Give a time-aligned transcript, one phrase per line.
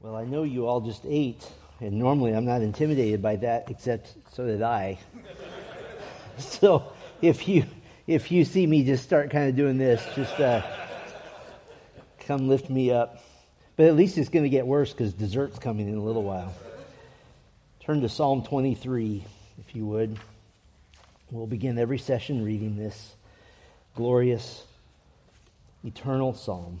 [0.00, 1.46] Well, I know you all just ate,
[1.80, 4.98] and normally I'm not intimidated by that, except so did I.
[6.38, 7.64] so if you
[8.06, 10.62] if you see me just start kind of doing this, just uh,
[12.20, 13.22] come lift me up.
[13.76, 16.54] But at least it's going to get worse because dessert's coming in a little while.
[17.80, 19.24] Turn to Psalm 23,
[19.58, 20.18] if you would.
[21.30, 23.14] We'll begin every session reading this
[23.96, 24.64] glorious,
[25.84, 26.80] eternal psalm.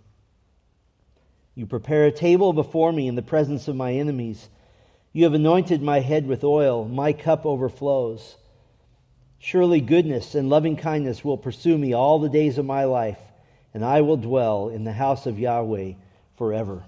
[1.53, 4.47] You prepare a table before me in the presence of my enemies.
[5.11, 6.85] You have anointed my head with oil.
[6.85, 8.37] My cup overflows.
[9.37, 13.19] Surely goodness and loving kindness will pursue me all the days of my life,
[13.73, 15.93] and I will dwell in the house of Yahweh
[16.37, 16.83] forever.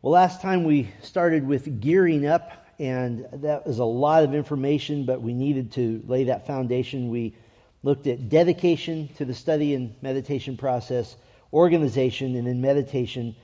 [0.00, 5.04] Well, last time we started with gearing up, and that was a lot of information,
[5.04, 7.10] but we needed to lay that foundation.
[7.10, 7.34] We
[7.82, 11.16] looked at dedication to the study and meditation process
[11.52, 13.34] organization and in meditation.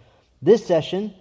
[0.43, 1.15] This session,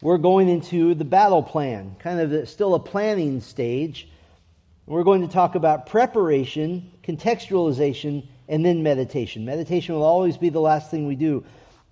[0.00, 4.08] we're going into the battle plan, kind of still a planning stage.
[4.86, 9.44] We're going to talk about preparation, contextualization, and then meditation.
[9.44, 11.44] Meditation will always be the last thing we do.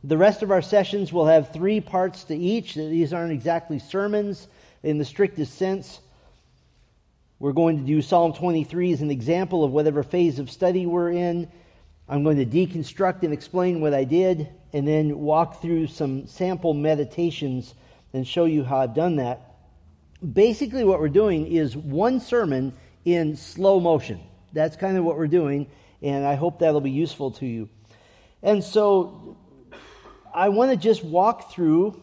[0.05, 2.75] The rest of our sessions will have three parts to each.
[2.75, 4.48] These aren't exactly sermons
[4.83, 6.01] in the strictest sense.
[7.39, 11.11] We're going to do Psalm 23 as an example of whatever phase of study we're
[11.11, 11.51] in.
[12.08, 16.74] I'm going to deconstruct and explain what I did and then walk through some sample
[16.74, 17.74] meditations
[18.13, 19.40] and show you how I've done that.
[20.33, 22.73] Basically, what we're doing is one sermon
[23.05, 24.20] in slow motion.
[24.52, 25.68] That's kind of what we're doing,
[26.02, 27.68] and I hope that'll be useful to you.
[28.42, 29.36] And so,
[30.34, 32.01] I want to just walk through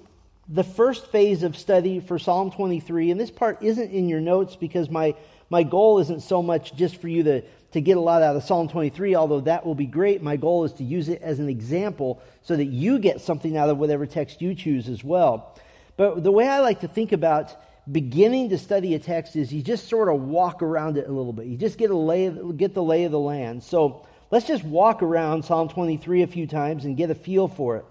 [0.47, 4.55] the first phase of study for Psalm 23, and this part isn't in your notes
[4.55, 5.15] because my,
[5.49, 8.43] my goal isn't so much just for you to to get a lot out of
[8.43, 10.21] Psalm 23, although that will be great.
[10.21, 13.69] My goal is to use it as an example so that you get something out
[13.69, 15.55] of whatever text you choose as well.
[15.97, 17.55] But the way I like to think about
[17.91, 21.33] beginning to study a text is you just sort of walk around it a little
[21.33, 21.45] bit.
[21.45, 23.63] You just get a lay, get the lay of the land.
[23.63, 27.77] So let's just walk around Psalm 23 a few times and get a feel for
[27.77, 27.85] it.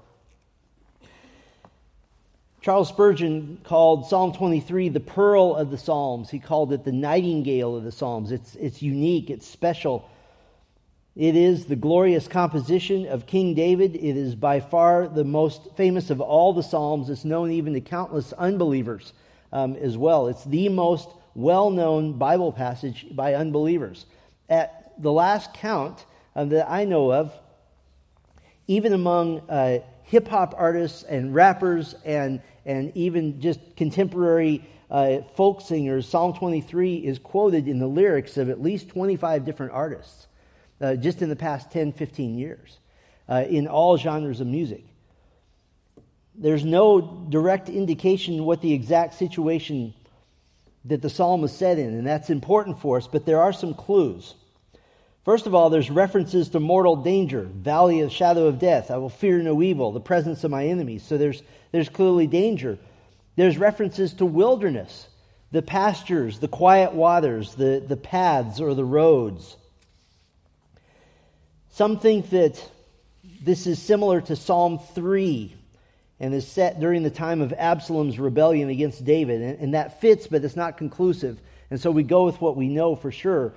[2.60, 6.28] Charles Spurgeon called Psalm 23 the pearl of the Psalms.
[6.28, 8.32] He called it the nightingale of the Psalms.
[8.32, 10.08] It's, it's unique, it's special.
[11.14, 13.94] It is the glorious composition of King David.
[13.94, 17.10] It is by far the most famous of all the Psalms.
[17.10, 19.12] It's known even to countless unbelievers
[19.52, 20.26] um, as well.
[20.26, 24.06] It's the most well known Bible passage by unbelievers.
[24.48, 26.04] At the last count
[26.34, 27.32] uh, that I know of,
[28.66, 35.60] even among uh, hip hop artists and rappers and, and even just contemporary uh, folk
[35.60, 40.26] singers, Psalm 23 is quoted in the lyrics of at least 25 different artists
[40.80, 42.78] uh, just in the past 10, 15 years
[43.28, 44.82] uh, in all genres of music.
[46.34, 49.92] There's no direct indication what the exact situation
[50.86, 53.74] that the psalm is set in, and that's important for us, but there are some
[53.74, 54.34] clues.
[55.28, 58.90] First of all, there's references to mortal danger, valley of shadow of death.
[58.90, 61.02] I will fear no evil, the presence of my enemies.
[61.02, 62.78] So there's, there's clearly danger.
[63.36, 65.06] There's references to wilderness,
[65.52, 69.58] the pastures, the quiet waters, the, the paths or the roads.
[71.72, 72.66] Some think that
[73.42, 75.54] this is similar to Psalm 3
[76.20, 79.42] and is set during the time of Absalom's rebellion against David.
[79.42, 81.38] And, and that fits, but it's not conclusive.
[81.70, 83.52] And so we go with what we know for sure.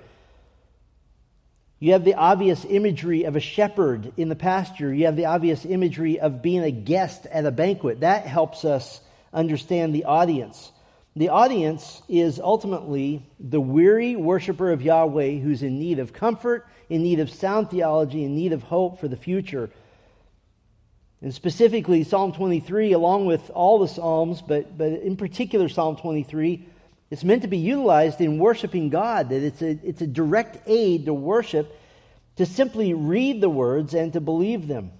[1.82, 4.94] You have the obvious imagery of a shepherd in the pasture.
[4.94, 8.02] You have the obvious imagery of being a guest at a banquet.
[8.02, 9.00] That helps us
[9.32, 10.70] understand the audience.
[11.16, 17.02] The audience is ultimately the weary worshiper of Yahweh who's in need of comfort, in
[17.02, 19.68] need of sound theology, in need of hope for the future.
[21.20, 26.64] And specifically, Psalm 23, along with all the Psalms, but, but in particular, Psalm 23,
[27.12, 31.04] it's meant to be utilized in worshiping God, that it's a, it's a direct aid
[31.04, 31.78] to worship
[32.36, 34.92] to simply read the words and to believe them.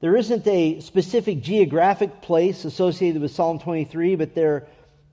[0.00, 4.66] There isn't a specific geographic place associated with Psalm 23, but there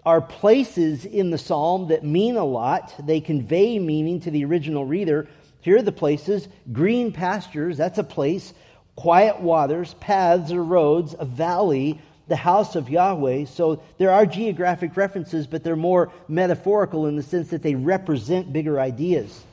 [0.04, 2.96] are places in the psalm that mean a lot.
[3.06, 5.28] They convey meaning to the original reader.
[5.62, 8.56] Here are the places green pastures, that's a place.
[8.96, 13.46] Quiet waters, paths or roads, a valley, the house of Yahweh.
[13.46, 18.52] So there are geographic references, but they're more metaphorical in the sense that they represent
[18.52, 19.44] bigger ideas.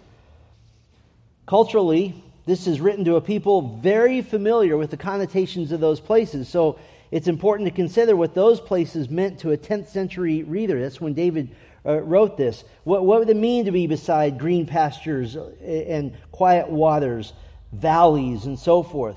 [1.47, 2.15] Culturally,
[2.47, 6.49] this is written to a people very familiar with the connotations of those places.
[6.49, 6.79] So
[7.11, 10.81] it's important to consider what those places meant to a 10th century reader.
[10.81, 11.55] That's when David
[11.87, 12.65] uh, wrote this.
[12.85, 17.32] What, what would it mean to be beside green pastures and quiet waters,
[17.73, 19.17] valleys, and so forth?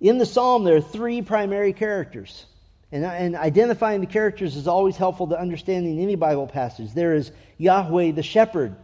[0.00, 2.46] In the psalm, there are three primary characters.
[2.92, 6.92] And, and identifying the characters is always helpful to understanding any Bible passage.
[6.92, 8.76] There is Yahweh the shepherd,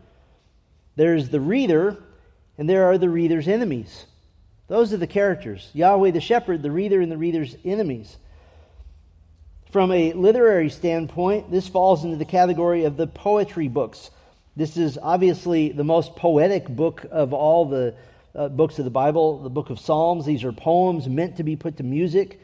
[0.96, 1.96] there's the reader,
[2.58, 4.06] and there are the reader's enemies.
[4.68, 8.16] Those are the characters Yahweh the shepherd, the reader, and the reader's enemies.
[9.70, 14.10] From a literary standpoint, this falls into the category of the poetry books.
[14.54, 17.94] This is obviously the most poetic book of all the
[18.34, 20.24] uh, books of the Bible, the book of Psalms.
[20.24, 22.40] These are poems meant to be put to music.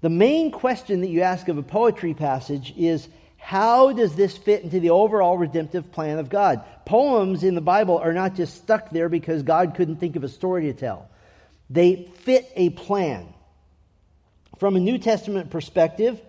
[0.00, 3.08] The main question that you ask of a poetry passage is
[3.38, 6.62] how does this fit into the overall redemptive plan of God?
[6.84, 10.28] Poems in the Bible are not just stuck there because God couldn't think of a
[10.28, 11.08] story to tell,
[11.70, 13.32] they fit a plan.
[14.58, 16.20] From a New Testament perspective,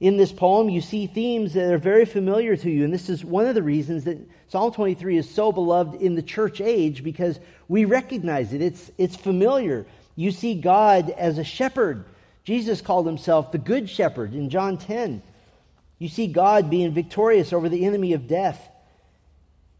[0.00, 2.84] in this poem, you see themes that are very familiar to you.
[2.84, 4.18] And this is one of the reasons that
[4.50, 7.38] Psalm 23 is so beloved in the church age because
[7.68, 8.60] we recognize it.
[8.60, 9.86] It's, it's familiar.
[10.16, 12.04] You see God as a shepherd.
[12.42, 15.22] Jesus called himself the good shepherd in John 10.
[16.00, 18.68] You see God being victorious over the enemy of death.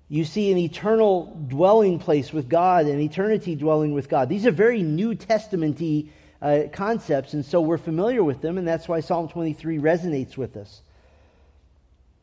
[0.08, 4.28] You see an eternal dwelling place with God and eternity dwelling with God.
[4.28, 5.82] These are very New Testament
[6.40, 10.56] uh, concepts, and so we're familiar with them, and that's why Psalm 23 resonates with
[10.56, 10.82] us.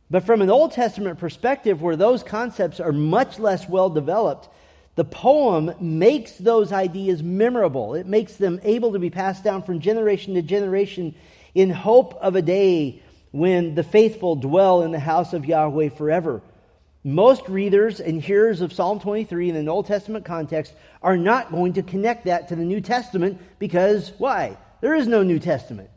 [0.09, 4.48] But from an Old Testament perspective, where those concepts are much less well developed,
[4.95, 7.94] the poem makes those ideas memorable.
[7.94, 11.13] It makes them able to be passed down from generation to generation
[11.54, 13.01] in hope of a day
[13.31, 16.42] when the faithful dwell in the house of Yahweh forever.
[17.04, 21.74] Most readers and hearers of Psalm 23 in an Old Testament context are not going
[21.74, 24.57] to connect that to the New Testament because why?
[24.81, 25.89] There is no New Testament.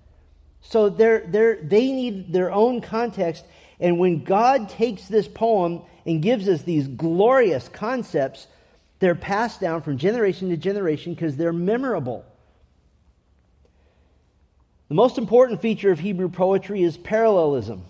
[0.60, 3.44] So they're, they're, they need their own context.
[3.80, 8.46] And when God takes this poem and gives us these glorious concepts,
[8.98, 12.24] they're passed down from generation to generation because they're memorable.
[14.88, 17.84] The most important feature of Hebrew poetry is parallelism.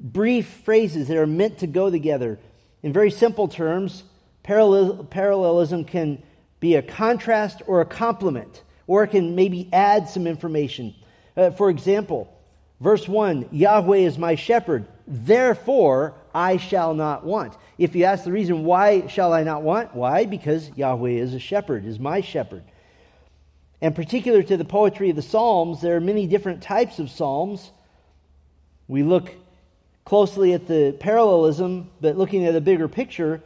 [0.00, 2.38] Brief phrases that are meant to go together.
[2.82, 4.02] In very simple terms,
[4.42, 6.22] parallelism can
[6.58, 10.94] be a contrast or a complement, or it can maybe add some information.
[11.36, 12.32] Uh, for example,
[12.80, 17.54] verse 1 Yahweh is my shepherd, therefore I shall not want.
[17.76, 20.24] If you ask the reason why shall I not want, why?
[20.24, 22.64] Because Yahweh is a shepherd, is my shepherd.
[23.82, 27.70] And particular to the poetry of the Psalms, there are many different types of Psalms.
[28.88, 29.34] We look
[30.06, 33.42] closely at the parallelism, but looking at a bigger picture,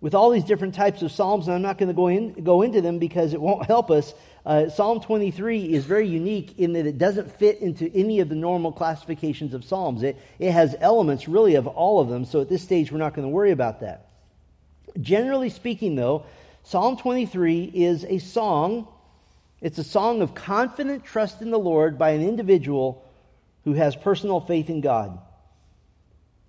[0.00, 2.62] with all these different types of Psalms, and I'm not going to go, in, go
[2.62, 4.14] into them because it won't help us.
[4.46, 8.36] Uh, Psalm 23 is very unique in that it doesn't fit into any of the
[8.36, 10.04] normal classifications of Psalms.
[10.04, 13.12] It, it has elements really of all of them, so at this stage we're not
[13.12, 14.06] going to worry about that.
[15.00, 16.24] Generally speaking, though,
[16.62, 18.88] Psalm 23 is a song
[19.60, 23.02] it's a song of confident trust in the Lord by an individual
[23.64, 25.18] who has personal faith in God.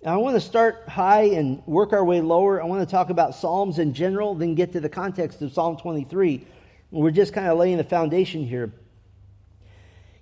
[0.04, 2.62] Now, I want to start high and work our way lower.
[2.62, 5.78] I want to talk about Psalms in general, then get to the context of Psalm
[5.78, 6.46] 23.
[6.90, 8.72] We're just kind of laying the foundation here.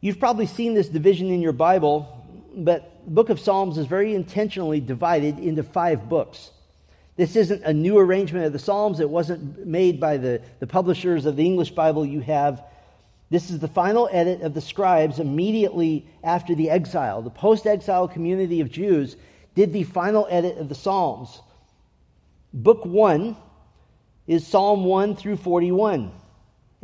[0.00, 4.14] You've probably seen this division in your Bible, but the book of Psalms is very
[4.14, 6.50] intentionally divided into five books.
[7.16, 9.00] This isn't a new arrangement of the Psalms.
[9.00, 12.62] It wasn't made by the, the publishers of the English Bible you have.
[13.30, 17.22] This is the final edit of the scribes immediately after the exile.
[17.22, 19.16] The post exile community of Jews
[19.54, 21.40] did the final edit of the Psalms.
[22.52, 23.36] Book 1
[24.26, 26.12] is Psalm 1 through 41.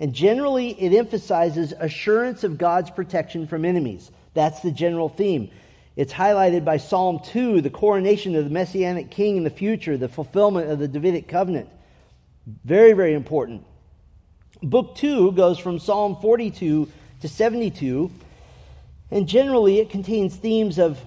[0.02, 4.10] And generally, it emphasizes assurance of God's protection from enemies.
[4.34, 5.48] That's the general theme.
[5.94, 10.08] It's highlighted by Psalm 2, the coronation of the Messianic king in the future, the
[10.08, 11.68] fulfillment of the Davidic covenant.
[12.64, 13.64] Very, very important.
[14.60, 16.88] Book 2 goes from Psalm 42
[17.20, 18.10] to 72,
[19.12, 21.00] and generally it contains themes of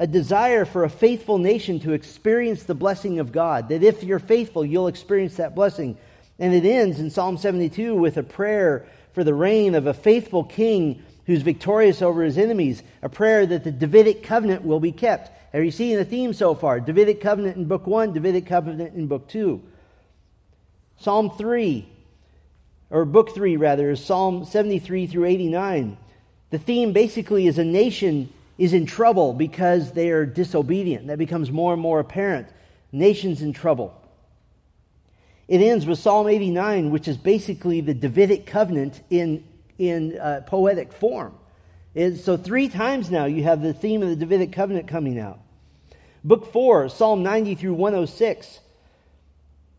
[0.00, 4.18] a desire for a faithful nation to experience the blessing of God, that if you're
[4.18, 5.96] faithful, you'll experience that blessing.
[6.38, 10.44] And it ends in Psalm 72 with a prayer for the reign of a faithful
[10.44, 15.30] king who's victorious over his enemies, a prayer that the Davidic covenant will be kept.
[15.54, 16.80] Are you seeing the theme so far?
[16.80, 19.62] Davidic covenant in book 1, Davidic covenant in book 2.
[20.98, 21.88] Psalm 3,
[22.90, 25.96] or book 3 rather, is Psalm 73 through 89.
[26.50, 31.08] The theme basically is a nation is in trouble because they are disobedient.
[31.08, 32.48] That becomes more and more apparent.
[32.92, 34.00] Nations in trouble.
[35.48, 39.44] It ends with Psalm 89, which is basically the Davidic covenant in,
[39.78, 41.34] in uh, poetic form.
[41.94, 45.38] So, three times now you have the theme of the Davidic covenant coming out.
[46.24, 48.60] Book 4, Psalm 90 through 106.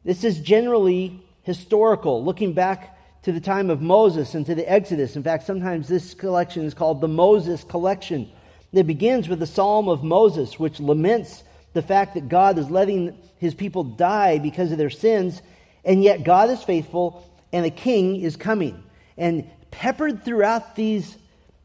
[0.04, 5.18] This is generally historical, looking back to the time of Moses and to the Exodus.
[5.18, 8.32] In fact, sometimes this collection is called the Moses collection.
[8.72, 11.44] It begins with the Psalm of Moses, which laments
[11.74, 15.42] the fact that God is letting his people die because of their sins
[15.88, 18.84] and yet God is faithful and a king is coming.
[19.18, 21.18] And peppered throughout these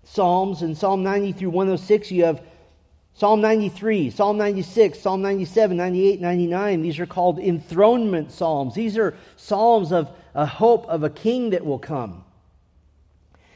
[0.04, 2.40] Psalms, in Psalm 90 through 106, you have
[3.14, 6.82] Psalm 93, Psalm 96, Psalm 97, 98, 99.
[6.82, 8.74] These are called enthronement Psalms.
[8.74, 12.24] These are Psalms of a hope of a king that will come.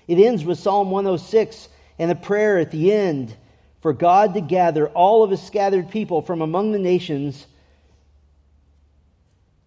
[0.08, 1.68] It ends with Psalm 106
[1.98, 3.34] and a prayer at the end
[3.82, 7.46] for God to gather all of his scattered people from among the nations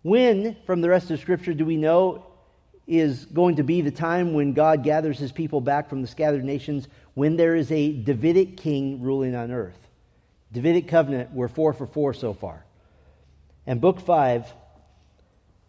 [0.02, 2.26] when, from the rest of Scripture, do we know
[2.88, 6.44] is going to be the time when God gathers his people back from the scattered
[6.44, 9.78] nations when there is a Davidic king ruling on earth?
[10.52, 12.66] Davidic covenant, we're four for four so far.
[13.68, 14.52] And book five,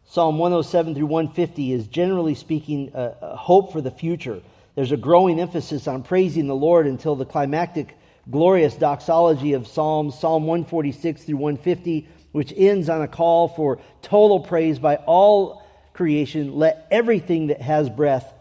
[0.06, 4.40] Psalm 107 through 150, is generally speaking a, a hope for the future.
[4.75, 7.94] There's a growing emphasis on praising the Lord until the climactic,
[8.30, 14.40] glorious doxology of Psalms, Psalm 146 through 150 which ends on a call for total
[14.40, 16.54] praise by all creation.
[16.54, 18.32] Let everything that has breath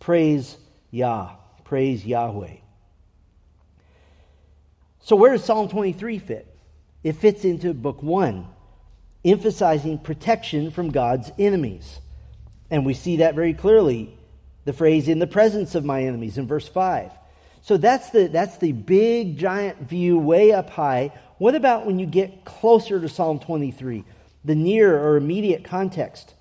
[0.00, 0.56] praise
[0.90, 1.30] Yah,
[1.64, 2.56] praise Yahweh.
[5.00, 6.56] So, where does Psalm 23 fit?
[7.04, 8.46] It fits into book 1,
[9.24, 12.00] emphasizing protection from God's enemies.
[12.70, 14.12] And we see that very clearly.
[14.64, 17.12] The phrase, in the presence of my enemies, in verse 5.
[17.66, 22.06] So that's the, that's the big, giant view way up high what about when you
[22.06, 24.04] get closer to Psalm 23,
[24.44, 26.34] the near or immediate context?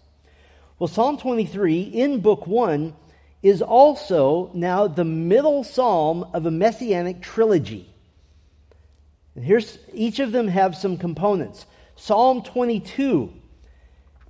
[0.80, 2.94] Well, Psalm 23 in Book 1
[3.44, 7.90] is also now the middle psalm of a messianic trilogy.
[9.36, 11.66] And here's each of them have some components.
[11.98, 13.34] Psalm 22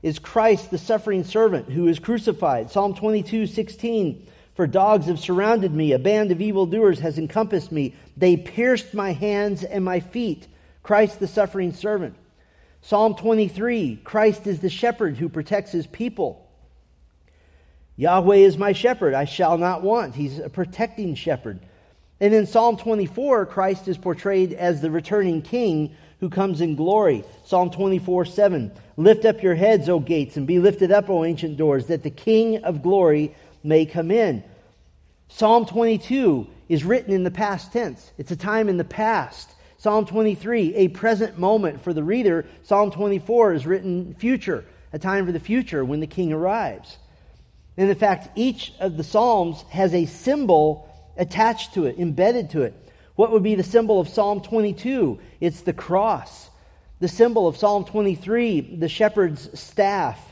[0.01, 2.71] is Christ, the suffering servant who is crucified.
[2.71, 4.27] Psalm 22, 16.
[4.55, 7.93] For dogs have surrounded me, a band of evildoers has encompassed me.
[8.15, 10.47] They pierced my hands and my feet.
[10.81, 12.15] Christ the suffering servant.
[12.81, 16.41] Psalm 23 Christ is the shepherd who protects his people.
[17.97, 20.15] Yahweh is my shepherd, I shall not want.
[20.15, 21.59] He's a protecting shepherd.
[22.19, 27.23] And in Psalm 24, Christ is portrayed as the returning king who comes in glory.
[27.43, 28.71] Psalm 24, 7.
[28.97, 32.09] Lift up your heads, O gates, and be lifted up, O ancient doors, that the
[32.09, 33.35] king of glory
[33.65, 34.43] may come in.
[35.27, 38.11] Psalm 22 is written in the past tense.
[38.17, 39.51] It's a time in the past.
[39.77, 42.45] Psalm 23, a present moment for the reader.
[42.63, 46.97] Psalm 24 is written future, a time for the future when the king arrives.
[47.77, 52.61] And in fact, each of the Psalms has a symbol attached to it, embedded to
[52.63, 52.73] it.
[53.15, 55.19] What would be the symbol of Psalm 22?
[55.39, 56.49] It's the cross.
[56.99, 60.24] The symbol of Psalm 23, the shepherd's staff.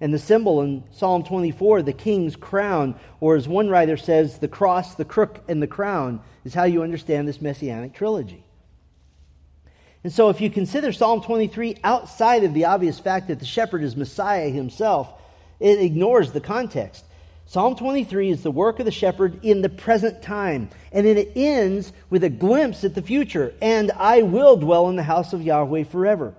[0.00, 4.48] And the symbol in Psalm 24, the king's crown, or as one writer says, the
[4.48, 8.44] cross, the crook, and the crown, is how you understand this messianic trilogy.
[10.04, 13.82] And so, if you consider Psalm 23 outside of the obvious fact that the shepherd
[13.82, 15.12] is Messiah himself,
[15.58, 17.04] it ignores the context.
[17.46, 21.92] Psalm 23 is the work of the shepherd in the present time, and it ends
[22.10, 23.54] with a glimpse at the future.
[23.60, 26.34] And I will dwell in the house of Yahweh forever.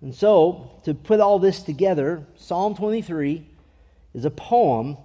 [0.00, 3.46] And so, to put all this together, Psalm 23
[4.14, 4.96] is a poem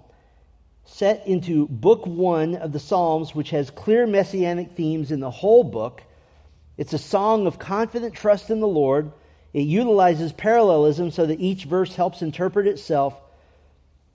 [0.85, 5.63] set into book one of the Psalms, which has clear messianic themes in the whole
[5.63, 6.03] book
[6.81, 9.11] it's a song of confident trust in the Lord.
[9.53, 13.13] It utilizes parallelism so that each verse helps interpret itself.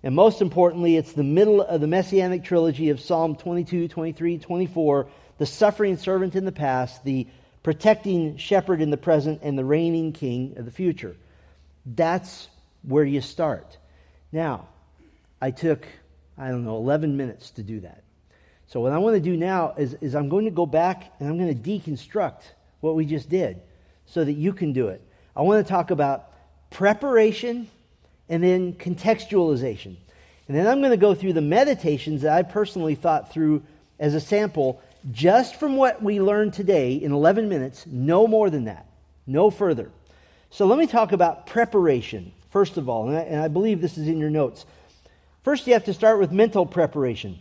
[0.02, 5.06] And most importantly, it's the middle of the messianic trilogy of Psalm 22, 23, 24,
[5.38, 7.28] the suffering servant in the past, the
[7.66, 11.16] protecting shepherd in the present, and the reigning king of the future.
[11.84, 12.46] That's
[12.84, 13.76] where you start.
[14.30, 14.68] Now,
[15.42, 15.84] I took,
[16.38, 18.04] I don't know, 11 minutes to do that.
[18.68, 21.28] So, what I want to do now is, is I'm going to go back and
[21.28, 22.42] I'm going to deconstruct
[22.82, 23.60] what we just did
[24.04, 25.02] so that you can do it.
[25.34, 26.30] I want to talk about
[26.70, 27.68] preparation
[28.28, 29.96] and then contextualization.
[30.46, 33.64] And then I'm going to go through the meditations that I personally thought through
[33.98, 38.64] as a sample just from what we learned today in 11 minutes, no more than
[38.64, 38.86] that,
[39.26, 39.90] no further.
[40.50, 43.98] So let me talk about preparation, first of all, and I, and I believe this
[43.98, 44.64] is in your notes.
[45.42, 47.38] First, you have to start with mental preparation.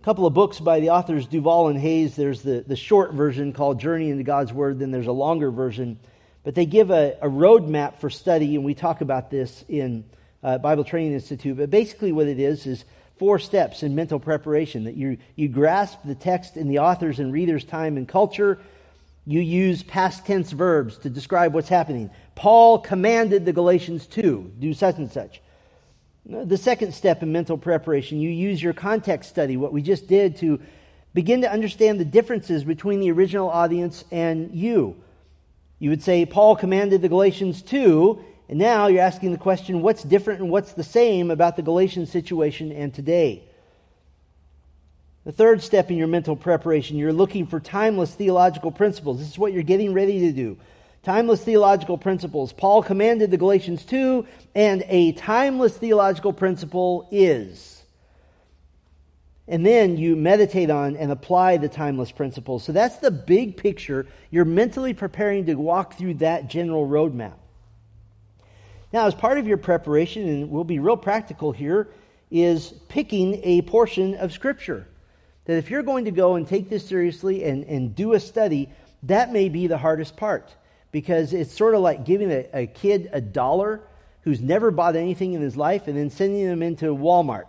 [0.00, 2.14] A couple of books by the authors Duvall and Hays.
[2.14, 5.98] There's the, the short version called Journey into God's Word, then there's a longer version.
[6.44, 10.04] But they give a, a roadmap for study, and we talk about this in
[10.42, 11.56] uh, Bible Training Institute.
[11.56, 12.84] But basically, what it is is
[13.18, 17.32] four steps in mental preparation that you, you grasp the text in the author's and
[17.32, 18.58] reader's time and culture.
[19.26, 22.10] You use past tense verbs to describe what's happening.
[22.34, 25.40] Paul commanded the Galatians to do such and such.
[26.24, 30.36] The second step in mental preparation, you use your context study, what we just did,
[30.38, 30.60] to
[31.14, 34.96] begin to understand the differences between the original audience and you.
[35.78, 40.02] You would say, Paul commanded the Galatians to, and now you're asking the question what's
[40.02, 43.42] different and what's the same about the Galatian situation and today?
[45.24, 49.18] The third step in your mental preparation, you're looking for timeless theological principles.
[49.18, 50.56] This is what you're getting ready to do.
[51.02, 52.54] Timeless theological principles.
[52.54, 57.82] Paul commanded the Galatians to, and a timeless theological principle is.
[59.46, 62.64] And then you meditate on and apply the timeless principles.
[62.64, 64.06] So that's the big picture.
[64.30, 67.34] You're mentally preparing to walk through that general roadmap.
[68.92, 71.88] Now, as part of your preparation, and we'll be real practical here,
[72.30, 74.86] is picking a portion of Scripture.
[75.44, 78.68] That if you're going to go and take this seriously and, and do a study,
[79.04, 80.54] that may be the hardest part.
[80.90, 83.82] Because it's sort of like giving a, a kid a dollar
[84.22, 87.48] who's never bought anything in his life and then sending them into Walmart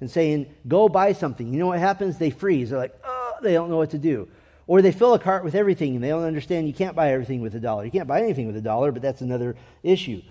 [0.00, 1.52] and saying, go buy something.
[1.52, 2.18] You know what happens?
[2.18, 2.70] They freeze.
[2.70, 4.28] They're like, oh, they don't know what to do.
[4.66, 7.40] Or they fill a cart with everything and they don't understand you can't buy everything
[7.40, 7.84] with a dollar.
[7.84, 10.22] You can't buy anything with a dollar, but that's another issue.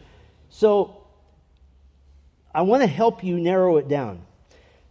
[0.51, 1.08] So
[2.53, 4.22] I want to help you narrow it down.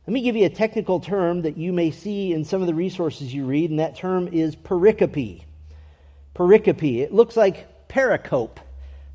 [0.07, 2.75] Let me give you a technical term that you may see in some of the
[2.75, 5.45] resources you read, and that term is pericope.
[6.35, 6.99] Pericope.
[7.01, 8.57] It looks like pericope,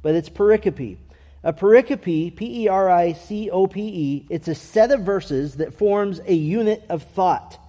[0.02, 0.98] but it's pericope.
[1.44, 5.56] A pericope, P E R I C O P E, it's a set of verses
[5.58, 7.60] that forms a unit of thought.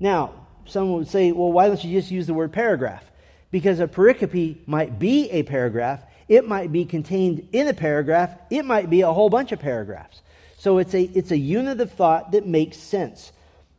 [0.00, 3.04] Now, someone would say, well, why don't you just use the word paragraph?
[3.50, 8.30] Because a pericope might be a paragraph, it might be contained in a paragraph.
[8.50, 10.20] It might be a whole bunch of paragraphs.
[10.58, 13.32] So it's a, it's a unit of thought that makes sense.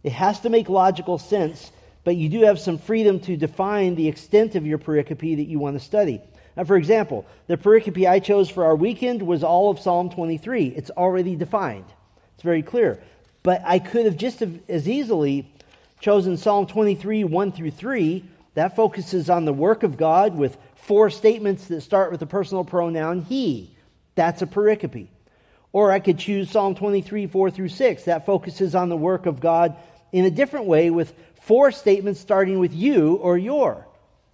[0.03, 1.71] It has to make logical sense,
[2.03, 5.59] but you do have some freedom to define the extent of your pericope that you
[5.59, 6.21] want to study.
[6.57, 10.67] Now, for example, the pericope I chose for our weekend was all of Psalm 23.
[10.67, 11.85] It's already defined,
[12.35, 13.01] it's very clear.
[13.43, 15.51] But I could have just as easily
[15.99, 18.25] chosen Psalm 23, 1 through 3.
[18.55, 22.63] That focuses on the work of God with four statements that start with the personal
[22.63, 23.75] pronoun he.
[24.15, 25.07] That's a pericope.
[25.71, 28.03] Or I could choose Psalm 23, 4 through 6.
[28.03, 29.75] That focuses on the work of God
[30.11, 33.87] in a different way with four statements starting with you or your.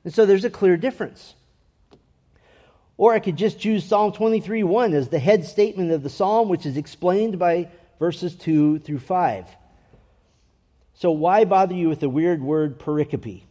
[0.03, 1.33] And so there's a clear difference.
[2.97, 6.49] Or I could just choose Psalm 23, 1 as the head statement of the psalm,
[6.49, 9.45] which is explained by verses 2 through 5.
[10.95, 13.43] So why bother you with the weird word pericope?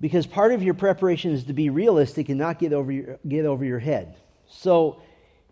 [0.00, 3.44] Because part of your preparation is to be realistic and not get over your, get
[3.44, 4.14] over your head.
[4.48, 5.02] So,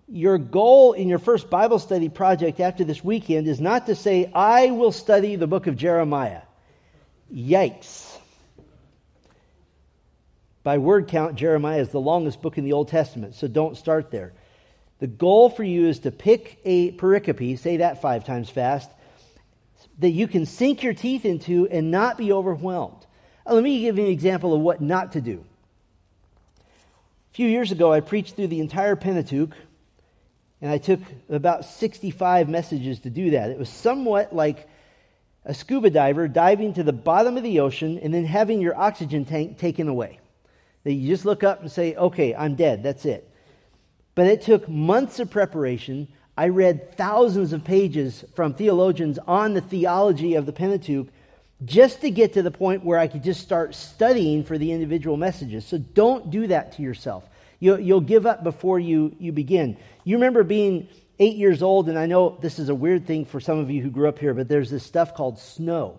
[0.09, 4.31] your goal in your first Bible study project after this weekend is not to say,
[4.33, 6.43] I will study the book of Jeremiah.
[7.35, 8.17] Yikes.
[10.63, 14.11] By word count, Jeremiah is the longest book in the Old Testament, so don't start
[14.11, 14.33] there.
[14.99, 18.91] The goal for you is to pick a pericope, say that five times fast,
[19.99, 23.06] that you can sink your teeth into and not be overwhelmed.
[23.47, 25.45] Uh, let me give you an example of what not to do.
[26.59, 29.53] A few years ago, I preached through the entire Pentateuch,
[30.61, 33.51] and I took about 65 messages to do that.
[33.51, 34.69] It was somewhat like
[35.45, 39.25] a scuba diver diving to the bottom of the ocean and then having your oxygen
[39.25, 40.19] tank taken away.
[40.83, 43.31] That you just look up and say, okay, I'm dead, that's it.
[44.15, 46.09] But it took months of preparation.
[46.37, 51.09] I read thousands of pages from theologians on the theology of the Pentateuch
[51.65, 55.17] just to get to the point where I could just start studying for the individual
[55.17, 55.65] messages.
[55.67, 57.25] So don't do that to yourself.
[57.59, 59.79] You'll, you'll give up before you, you begin.
[60.05, 60.89] You remember being
[61.19, 63.83] eight years old, and I know this is a weird thing for some of you
[63.83, 65.99] who grew up here, but there's this stuff called snow.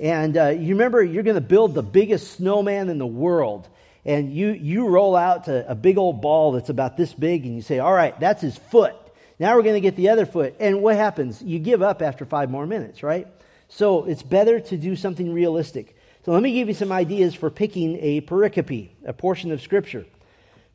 [0.00, 3.68] And uh, you remember you're going to build the biggest snowman in the world.
[4.04, 7.54] And you, you roll out a, a big old ball that's about this big, and
[7.54, 8.96] you say, All right, that's his foot.
[9.38, 10.56] Now we're going to get the other foot.
[10.58, 11.42] And what happens?
[11.42, 13.26] You give up after five more minutes, right?
[13.70, 15.96] So it's better to do something realistic.
[16.24, 20.04] So let me give you some ideas for picking a pericope, a portion of Scripture.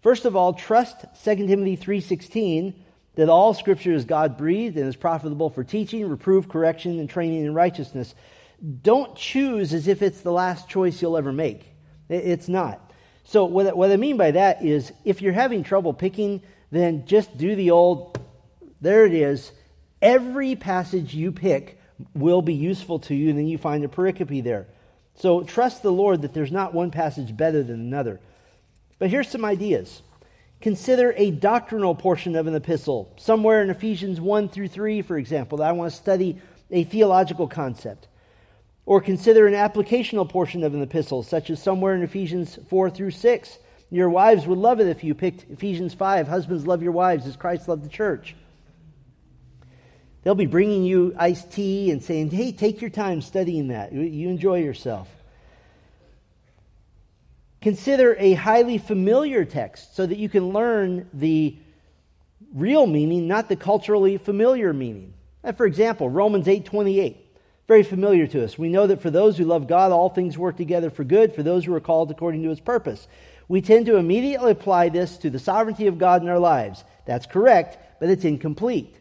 [0.01, 2.73] First of all, trust 2 Timothy 3:16
[3.15, 7.45] that all scripture is God breathed and is profitable for teaching, reproof, correction, and training
[7.45, 8.13] in righteousness.
[8.83, 11.65] Don't choose as if it's the last choice you'll ever make.
[12.09, 12.91] It's not.
[13.23, 17.55] So, what I mean by that is if you're having trouble picking, then just do
[17.55, 18.19] the old,
[18.81, 19.51] there it is.
[20.01, 21.74] Every passage you pick
[22.13, 24.67] will be useful to you, and then you find a pericope there.
[25.15, 28.19] So, trust the Lord that there's not one passage better than another.
[28.99, 30.01] But here's some ideas.
[30.61, 35.59] Consider a doctrinal portion of an epistle, somewhere in Ephesians 1 through 3, for example,
[35.59, 36.37] that I want to study
[36.71, 38.07] a theological concept.
[38.85, 43.11] Or consider an applicational portion of an epistle, such as somewhere in Ephesians 4 through
[43.11, 43.57] 6.
[43.91, 47.35] Your wives would love it if you picked Ephesians 5 Husbands, love your wives as
[47.35, 48.35] Christ loved the church.
[50.25, 53.93] They'll be bringing you iced tea and saying, hey, take your time studying that.
[53.93, 55.07] You enjoy yourself.
[57.61, 61.55] Consider a highly familiar text so that you can learn the
[62.55, 65.13] real meaning, not the culturally familiar meaning.
[65.57, 67.17] For example, Romans 8:28,
[67.67, 68.57] very familiar to us.
[68.57, 71.43] We know that for those who love God, all things work together for good for
[71.43, 73.07] those who are called according to his purpose.
[73.47, 76.83] We tend to immediately apply this to the sovereignty of God in our lives.
[77.05, 78.95] That's correct, but it's incomplete.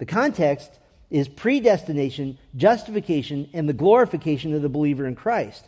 [0.00, 0.70] The context
[1.10, 5.62] is predestination, justification, and the glorification of the believer in Christ.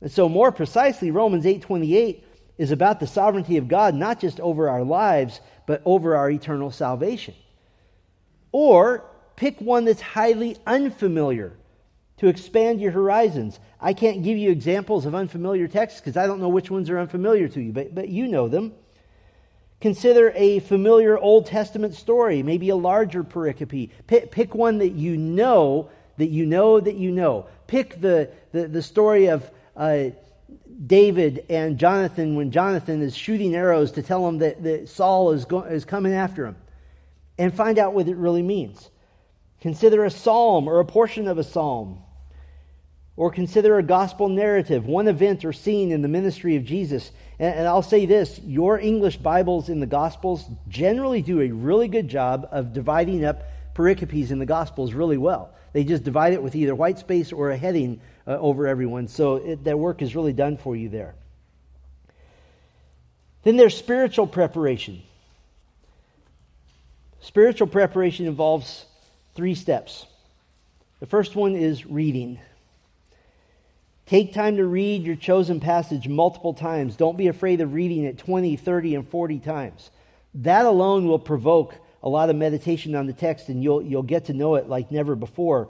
[0.00, 2.24] And so more precisely, Romans 8:28
[2.56, 6.70] is about the sovereignty of God not just over our lives, but over our eternal
[6.70, 7.34] salvation.
[8.50, 9.04] Or
[9.36, 11.52] pick one that's highly unfamiliar
[12.16, 13.60] to expand your horizons.
[13.78, 16.98] I can't give you examples of unfamiliar texts because I don't know which ones are
[16.98, 18.72] unfamiliar to you, but, but you know them.
[19.80, 23.90] Consider a familiar Old Testament story, maybe a larger pericope.
[24.06, 27.46] Pick, pick one that you know, that you know, that you know.
[27.66, 30.10] Pick the, the, the story of uh,
[30.86, 35.44] David and Jonathan when Jonathan is shooting arrows to tell him that, that Saul is,
[35.44, 36.56] go- is coming after him
[37.38, 38.90] and find out what it really means.
[39.60, 42.00] Consider a psalm or a portion of a psalm.
[43.16, 47.12] Or consider a gospel narrative, one event or scene in the ministry of Jesus.
[47.38, 51.88] And, and, I'll say this your English Bibles in the Gospels generally do a really
[51.88, 53.42] good job of dividing up
[53.74, 55.50] pericopes in the Gospels really well.
[55.72, 59.08] They just divide it with either white space or a heading uh, over everyone.
[59.08, 61.14] So it, that work is really done for you there.
[63.42, 65.02] Then there's spiritual preparation.
[67.20, 68.86] Spiritual preparation involves
[69.34, 70.06] three steps.
[71.00, 72.38] The first one is reading.
[74.06, 76.96] Take time to read your chosen passage multiple times.
[76.96, 79.90] Don't be afraid of reading it 20, 30, and 40 times.
[80.34, 84.26] That alone will provoke a lot of meditation on the text, and you'll, you'll get
[84.26, 85.68] to know it like never before.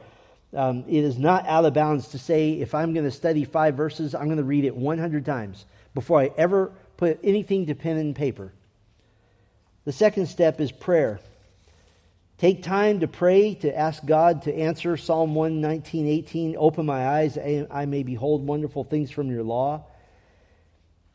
[0.52, 3.76] Um, it is not out of bounds to say if I'm going to study five
[3.76, 7.98] verses, I'm going to read it 100 times before I ever put anything to pen
[7.98, 8.52] and paper.
[9.84, 11.20] The second step is prayer.
[12.44, 16.56] Take time to pray, to ask God to answer Psalm 119, 18.
[16.58, 19.86] Open my eyes, I may behold wonderful things from your law.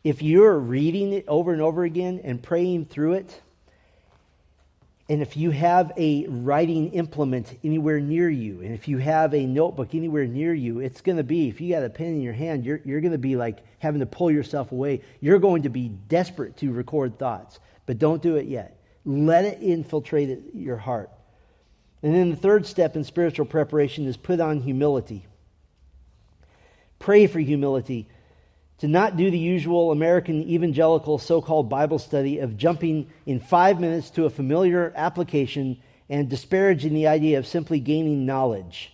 [0.03, 3.41] If you're reading it over and over again and praying through it,
[5.07, 9.45] and if you have a writing implement anywhere near you, and if you have a
[9.45, 12.33] notebook anywhere near you, it's going to be, if you got a pen in your
[12.33, 15.01] hand, you're, you're going to be like having to pull yourself away.
[15.21, 18.81] You're going to be desperate to record thoughts, but don't do it yet.
[19.05, 21.11] Let it infiltrate your heart.
[22.01, 25.25] And then the third step in spiritual preparation is put on humility.
[26.97, 28.07] Pray for humility
[28.79, 33.79] to not do the usual American evangelical so called Bible study of jumping in five
[33.79, 35.77] minutes to a familiar application
[36.09, 38.93] and disparaging the idea of simply gaining knowledge.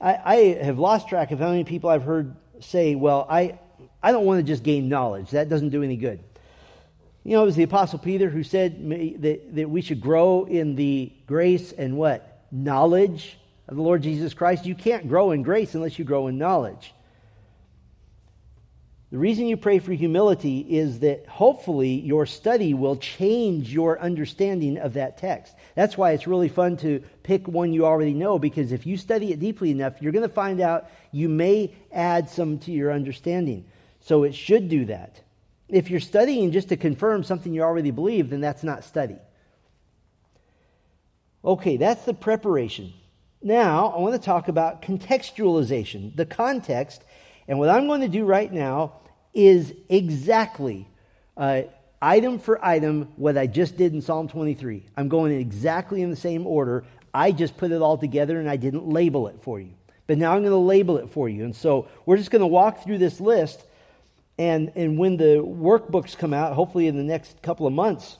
[0.00, 3.58] I, I have lost track of how many people I've heard say, Well, I,
[4.02, 5.30] I don't want to just gain knowledge.
[5.30, 6.20] That doesn't do any good.
[7.24, 8.88] You know, it was the Apostle Peter who said
[9.22, 12.42] that, that we should grow in the grace and what?
[12.50, 13.38] Knowledge
[13.68, 14.66] of the Lord Jesus Christ.
[14.66, 16.92] You can't grow in grace unless you grow in knowledge.
[19.10, 24.76] The reason you pray for humility is that hopefully your study will change your understanding
[24.76, 25.54] of that text.
[25.74, 29.32] That's why it's really fun to pick one you already know, because if you study
[29.32, 33.64] it deeply enough, you're going to find out you may add some to your understanding.
[34.00, 35.22] So it should do that.
[35.68, 39.16] If you're studying just to confirm something you already believe, then that's not study.
[41.44, 42.92] Okay, that's the preparation.
[43.42, 47.02] Now, I want to talk about contextualization, the context
[47.48, 48.92] and what I'm going to do right now
[49.32, 50.86] is exactly
[51.36, 51.62] uh,
[52.02, 54.84] item for item what I just did in Psalm 23.
[54.96, 56.84] I'm going exactly in the same order.
[57.14, 59.70] I just put it all together and I didn't label it for you.
[60.06, 61.44] But now I'm going to label it for you.
[61.44, 63.64] And so we're just going to walk through this list
[64.38, 68.18] And, and when the workbooks come out, hopefully in the next couple of months,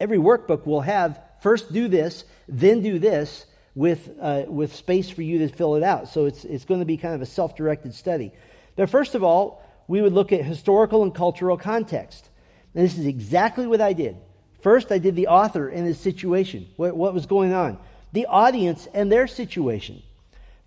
[0.00, 3.46] every workbook will have first do this, then do this,
[3.78, 6.08] with, uh, with space for you to fill it out.
[6.08, 8.32] So it's, it's going to be kind of a self directed study.
[8.74, 12.28] But first of all, we would look at historical and cultural context.
[12.74, 14.16] And this is exactly what I did.
[14.62, 17.78] First, I did the author and his situation, what, what was going on,
[18.12, 20.02] the audience and their situation.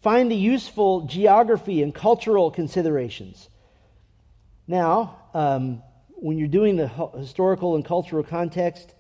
[0.02, 3.50] Find the useful geography and cultural considerations.
[4.68, 5.84] Now, um,
[6.16, 8.94] when you're doing the historical and cultural context,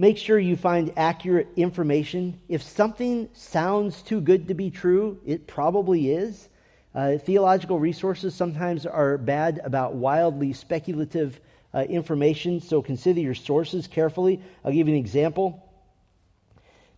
[0.00, 2.40] make sure you find accurate information.
[2.48, 6.48] If something sounds too good to be true, it probably is.
[6.94, 11.38] Uh, theological resources sometimes are bad about wildly speculative
[11.74, 14.40] uh, information, so consider your sources carefully.
[14.64, 15.70] I'll give you an example.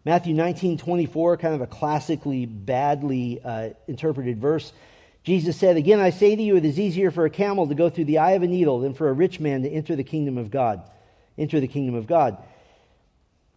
[0.05, 4.73] Matthew 19, 24, kind of a classically badly uh, interpreted verse.
[5.25, 7.91] Jesus said, Again, I say to you, it is easier for a camel to go
[7.91, 10.39] through the eye of a needle than for a rich man to enter the kingdom
[10.39, 10.89] of God.
[11.37, 12.39] Enter the kingdom of God.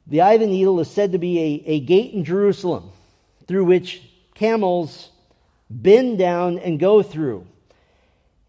[0.07, 2.91] The eye of the needle is said to be a, a gate in Jerusalem
[3.47, 4.01] through which
[4.35, 5.09] camels
[5.69, 7.47] bend down and go through.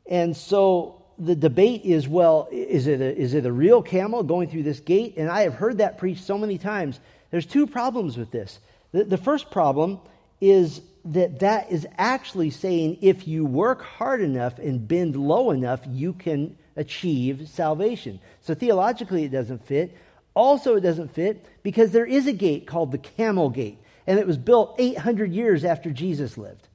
[0.08, 4.48] And so the debate is well, is it, a, is it a real camel going
[4.50, 5.14] through this gate?
[5.16, 7.00] And I have heard that preached so many times.
[7.30, 8.58] There's two problems with this.
[8.92, 9.98] The, the first problem
[10.40, 15.80] is that that is actually saying if you work hard enough and bend low enough,
[15.88, 18.20] you can achieve salvation.
[18.42, 19.96] So theologically, it doesn't fit.
[20.36, 24.26] Also, it doesn't fit because there is a gate called the Camel Gate, and it
[24.26, 26.68] was built 800 years after Jesus lived.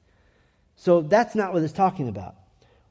[0.74, 2.34] So that's not what it's talking about.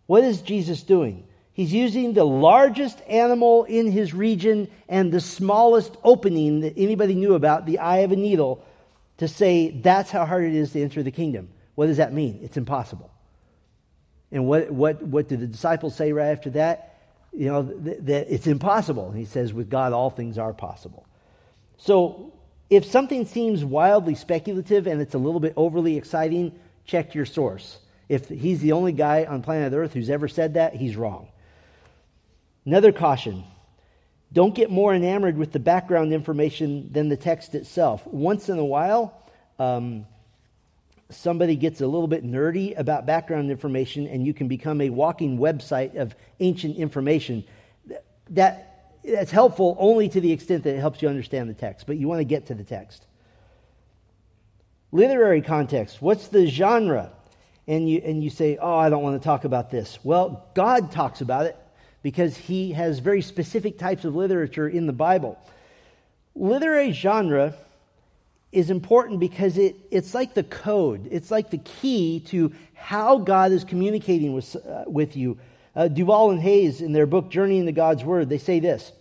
[0.05, 1.27] What is Jesus doing?
[1.51, 7.33] He's using the largest animal in his region and the smallest opening that anybody knew
[7.33, 8.63] about, the eye of a needle,
[9.17, 11.49] to say that's how hard it is to enter the kingdom.
[11.75, 12.39] What does that mean?
[12.43, 13.11] It's impossible.
[14.31, 16.90] And what, what, what did the disciples say right after that?
[17.33, 19.11] You know, th- that it's impossible.
[19.11, 21.05] he says, with God, all things are possible.
[21.77, 22.33] So
[22.69, 26.53] if something seems wildly speculative and it's a little bit overly exciting,
[26.85, 27.79] check your source.
[28.09, 31.29] If he's the only guy on planet Earth who's ever said that, he's wrong.
[32.65, 33.43] Another caution
[34.33, 38.05] don't get more enamored with the background information than the text itself.
[38.07, 39.21] Once in a while,
[39.59, 40.05] um,
[41.13, 45.37] somebody gets a little bit nerdy about background information and you can become a walking
[45.37, 47.43] website of ancient information
[48.29, 48.67] that
[49.03, 52.07] that's helpful only to the extent that it helps you understand the text but you
[52.07, 53.05] want to get to the text.
[54.91, 56.01] Literary context.
[56.01, 57.11] What's the genre?
[57.67, 59.99] And you and you say oh i don't want to talk about this.
[60.03, 61.57] Well god talks about it
[62.03, 65.37] because he has very specific types of literature in the bible.
[66.35, 67.53] Literary genre
[68.51, 73.51] is important because it, it's like the code, it's like the key to how God
[73.51, 75.37] is communicating with, uh, with you.
[75.75, 78.91] Uh, Duvall and Hays, in their book Journey into God's Word, they say this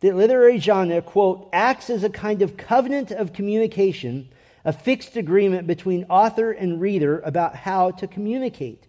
[0.00, 4.28] the literary genre, quote, acts as a kind of covenant of communication,
[4.64, 8.82] a fixed agreement between author and reader about how to communicate.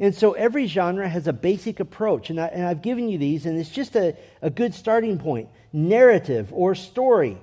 [0.00, 3.46] And so every genre has a basic approach, and, I, and I've given you these,
[3.46, 7.36] and it's just a, a good starting point narrative or story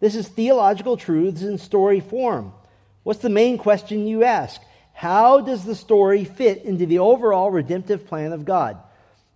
[0.00, 2.52] this is theological truths in story form.
[3.02, 4.60] What's the main question you ask?
[4.92, 8.78] How does the story fit into the overall redemptive plan of God?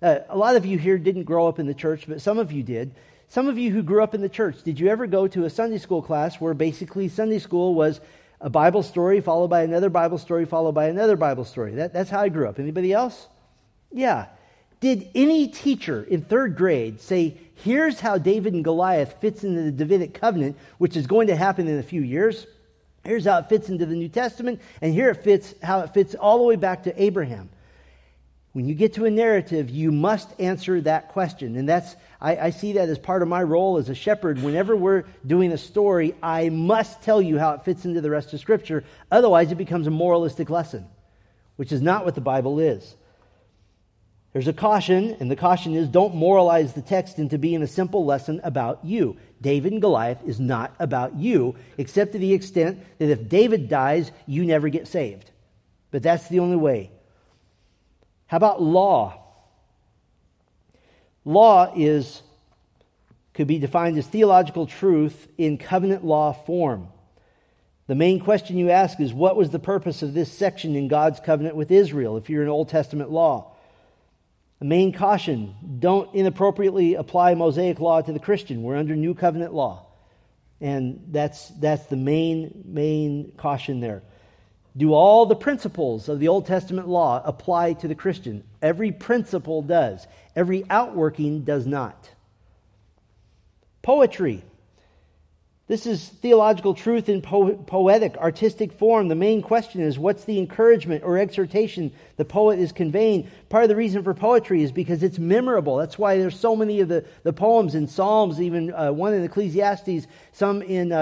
[0.03, 2.53] Uh, a lot of you here didn't grow up in the church, but some of
[2.53, 2.95] you did.
[3.29, 5.51] Some of you who grew up in the church, did you ever go to a
[5.51, 8.01] Sunday school class where basically Sunday school was
[8.41, 11.77] a Bible story followed by another Bible story followed by another Bible story?
[11.77, 12.59] That, that's how I grew up.
[12.59, 13.27] Anybody else?
[13.91, 14.27] Yeah.
[14.85, 19.73] Did any teacher in third grade say, here's how David and Goliath fits into the
[19.73, 22.47] Davidic covenant, which is going to happen in a few years?
[23.03, 26.15] Here's how it fits into the New Testament, and here it fits how it fits
[26.15, 27.49] all the way back to Abraham.
[28.53, 31.57] When you get to a narrative, you must answer that question.
[31.57, 34.43] And that's, I, I, see that as part of my role as a shepherd.
[34.43, 38.35] Whenever we're doing a story, I must tell you how it fits into the rest
[38.35, 38.85] of Scripture.
[39.11, 40.85] Otherwise, it becomes a moralistic lesson,
[41.57, 42.97] which is not what the Bible is.
[44.35, 48.05] There's a caution, and the caution is don't moralize the text into being a simple
[48.05, 49.17] lesson about you.
[49.41, 54.11] David and Goliath is not about you, except to the extent that if David dies,
[54.27, 55.31] you never get saved.
[55.93, 56.91] But that's the only way.
[58.27, 59.23] How about law?
[61.25, 62.21] Law is
[63.35, 66.89] could be defined as theological truth in covenant law form.
[67.87, 71.21] The main question you ask is what was the purpose of this section in God's
[71.21, 73.54] covenant with Israel if you're in Old Testament law?
[74.65, 78.63] Main caution don't inappropriately apply Mosaic law to the Christian.
[78.63, 79.85] We're under new covenant law.
[80.59, 84.03] And that's, that's the main, main caution there.
[84.75, 88.43] Do all the principles of the Old Testament law apply to the Christian?
[88.63, 92.09] Every principle does, every outworking does not.
[93.83, 94.43] Poetry.
[95.67, 99.09] This is theological truth in po- poetic, artistic form.
[99.09, 103.31] The main question is what's the encouragement or exhortation the poet is conveying?
[103.49, 105.79] Part of the reason for poetry is because it's memorable.
[105.79, 109.25] That's why there's so many of the, the poems in Psalms, even uh, one in
[109.25, 110.97] Ecclesiastes, some in uh,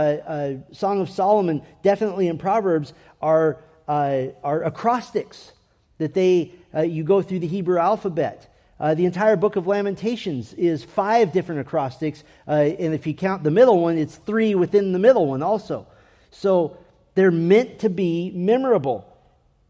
[0.70, 5.54] uh, Song of Solomon, definitely in Proverbs, are, uh, are acrostics
[5.98, 8.51] that they, uh, you go through the Hebrew alphabet.
[8.82, 13.44] Uh, the entire book of Lamentations is five different acrostics, uh, and if you count
[13.44, 15.86] the middle one, it's three within the middle one also.
[16.32, 16.76] So
[17.14, 19.06] they're meant to be memorable.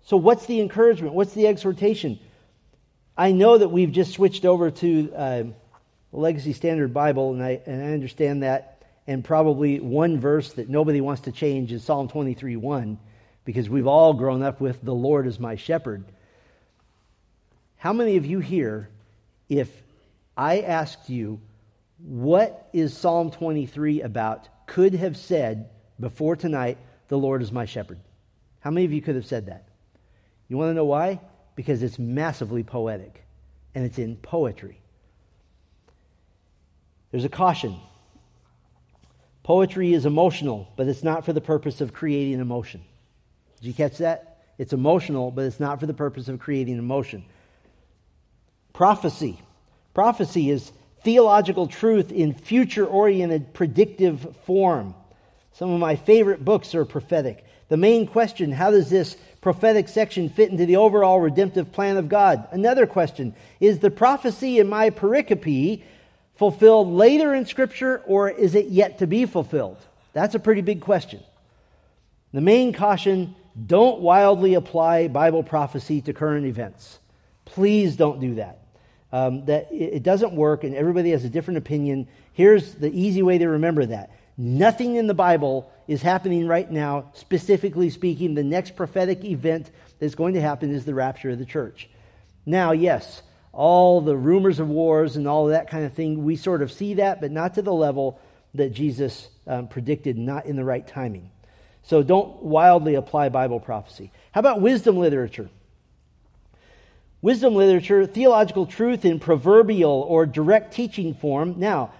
[0.04, 1.12] So, what's the encouragement?
[1.12, 2.20] What's the exhortation?
[3.14, 7.60] I know that we've just switched over to uh, the Legacy Standard Bible, and I,
[7.66, 8.82] and I understand that.
[9.06, 12.98] And probably one verse that nobody wants to change is Psalm 23 1,
[13.44, 16.02] because we've all grown up with, The Lord is my shepherd.
[17.76, 18.88] How many of you here
[19.48, 19.68] if
[20.36, 21.40] I asked you,
[21.98, 26.78] what is Psalm 23 about, could have said before tonight,
[27.08, 27.98] the Lord is my shepherd?
[28.60, 29.68] How many of you could have said that?
[30.48, 31.20] You want to know why?
[31.54, 33.24] Because it's massively poetic
[33.74, 34.80] and it's in poetry.
[37.10, 37.76] There's a caution.
[39.42, 42.82] Poetry is emotional, but it's not for the purpose of creating emotion.
[43.60, 44.44] Did you catch that?
[44.58, 47.24] It's emotional, but it's not for the purpose of creating emotion.
[48.72, 49.38] Prophecy.
[49.94, 54.94] Prophecy is theological truth in future oriented predictive form.
[55.52, 57.44] Some of my favorite books are prophetic.
[57.68, 62.08] The main question how does this prophetic section fit into the overall redemptive plan of
[62.08, 62.48] God?
[62.52, 65.82] Another question is the prophecy in my pericope
[66.36, 69.78] fulfilled later in Scripture or is it yet to be fulfilled?
[70.12, 71.20] That's a pretty big question.
[72.32, 73.34] The main caution
[73.66, 76.98] don't wildly apply Bible prophecy to current events.
[77.44, 78.61] Please don't do that
[79.12, 82.08] um, that it doesn't work and everybody has a different opinion.
[82.32, 84.10] Here's the easy way to remember that.
[84.38, 88.34] Nothing in the Bible is happening right now, specifically speaking.
[88.34, 91.88] The next prophetic event that's going to happen is the rapture of the church.
[92.46, 93.22] Now, yes,
[93.52, 96.94] all the rumors of wars and all that kind of thing, we sort of see
[96.94, 98.18] that, but not to the level
[98.54, 101.30] that Jesus um, predicted, not in the right timing.
[101.82, 104.12] So don't wildly apply Bible prophecy.
[104.32, 105.50] How about wisdom literature?
[107.22, 111.54] Wisdom literature, theological truth in proverbial or direct teaching form.
[111.58, 111.92] Now,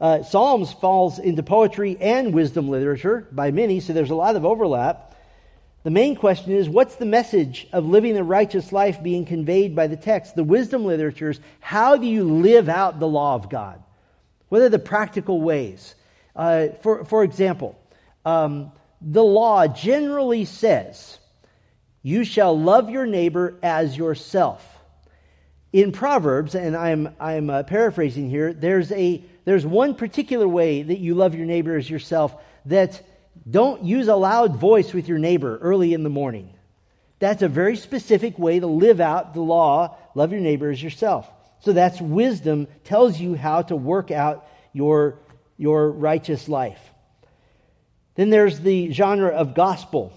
[0.00, 4.46] uh, Psalms falls into poetry and wisdom literature by many, so there's a lot of
[4.46, 5.14] overlap.
[5.84, 9.88] The main question is what's the message of living a righteous life being conveyed by
[9.88, 10.34] the text?
[10.34, 13.82] The wisdom literatures, how do you live out the law of God?
[14.48, 15.94] What are the practical ways?
[16.34, 17.78] Uh, for, for example,
[18.24, 21.18] um, the law generally says
[22.06, 24.64] you shall love your neighbor as yourself.
[25.72, 30.98] In Proverbs, and I'm, I'm uh, paraphrasing here, there's, a, there's one particular way that
[30.98, 32.32] you love your neighbor as yourself
[32.66, 33.02] that
[33.50, 36.54] don't use a loud voice with your neighbor early in the morning.
[37.18, 41.28] That's a very specific way to live out the law love your neighbor as yourself.
[41.58, 45.18] So that's wisdom, tells you how to work out your,
[45.56, 46.78] your righteous life.
[48.14, 50.12] Then there's the genre of gospel.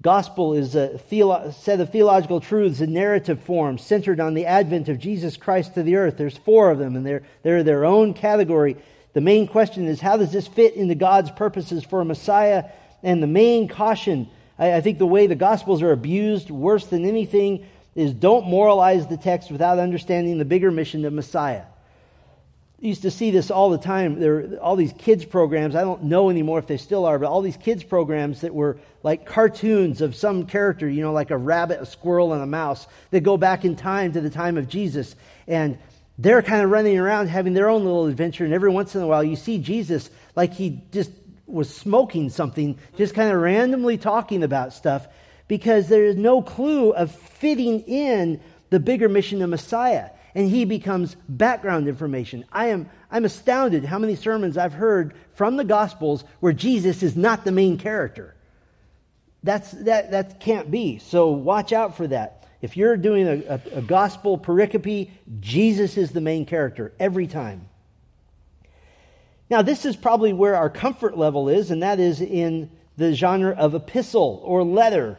[0.00, 4.88] Gospel is a theolo- set of theological truths in narrative form centered on the advent
[4.88, 6.16] of Jesus Christ to the earth.
[6.16, 8.76] There's four of them, and they're, they're their own category.
[9.14, 12.66] The main question is how does this fit into God's purposes for Messiah?
[13.02, 17.04] And the main caution, I, I think the way the Gospels are abused worse than
[17.04, 21.64] anything, is don't moralize the text without understanding the bigger mission of Messiah
[22.80, 24.20] used to see this all the time.
[24.20, 25.74] There were all these kids programs.
[25.74, 28.78] I don't know anymore if they still are, but all these kids programs that were
[29.02, 32.86] like cartoons of some character, you know, like a rabbit, a squirrel, and a mouse
[33.10, 35.16] that go back in time to the time of Jesus.
[35.48, 35.78] And
[36.18, 38.44] they're kind of running around having their own little adventure.
[38.44, 41.10] And every once in a while, you see Jesus like he just
[41.46, 45.08] was smoking something, just kind of randomly talking about stuff
[45.48, 50.64] because there is no clue of fitting in the bigger mission of Messiah and he
[50.64, 52.44] becomes background information.
[52.52, 57.16] I am I'm astounded how many sermons I've heard from the Gospels where Jesus is
[57.16, 58.34] not the main character.
[59.42, 60.98] That's, that, that can't be.
[60.98, 62.46] So watch out for that.
[62.60, 65.10] If you're doing a, a, a gospel pericope,
[65.40, 67.68] Jesus is the main character every time.
[69.48, 73.52] Now, this is probably where our comfort level is, and that is in the genre
[73.52, 75.18] of epistle or letter.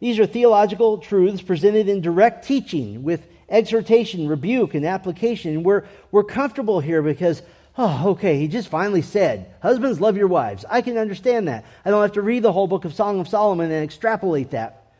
[0.00, 5.52] These are theological truths presented in direct teaching with exhortation, rebuke, and application.
[5.52, 7.42] And we're, we're comfortable here because
[7.76, 10.64] Oh, okay, he just finally said, Husbands, love your wives.
[10.68, 11.64] I can understand that.
[11.84, 14.92] I don't have to read the whole book of Song of Solomon and extrapolate that.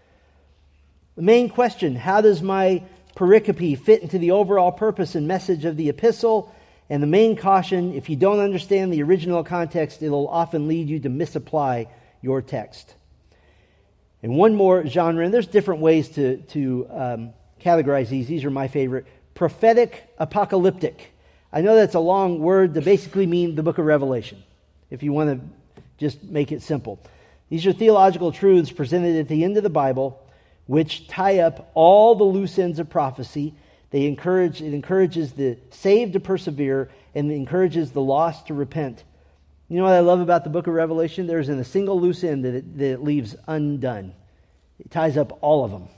[1.14, 2.82] The main question how does my
[3.14, 6.53] pericope fit into the overall purpose and message of the epistle?
[6.90, 10.99] And the main caution if you don't understand the original context, it'll often lead you
[11.01, 11.86] to misapply
[12.22, 12.92] your text.
[14.22, 17.32] And one more genre, and there's different ways to, to um,
[17.64, 18.26] categorize these.
[18.26, 21.12] These are my favorite prophetic apocalyptic.
[21.52, 24.42] I know that's a long word to basically mean the book of Revelation,
[24.90, 25.46] if you want to
[25.98, 27.00] just make it simple.
[27.48, 30.20] These are theological truths presented at the end of the Bible,
[30.66, 33.54] which tie up all the loose ends of prophecy.
[33.90, 39.04] They encourage, it encourages the saved to persevere and encourages the lost to repent.
[39.68, 41.26] You know what I love about the book of Revelation?
[41.26, 44.14] There isn't a single loose end that it, that it leaves undone.
[44.80, 45.88] It ties up all of them.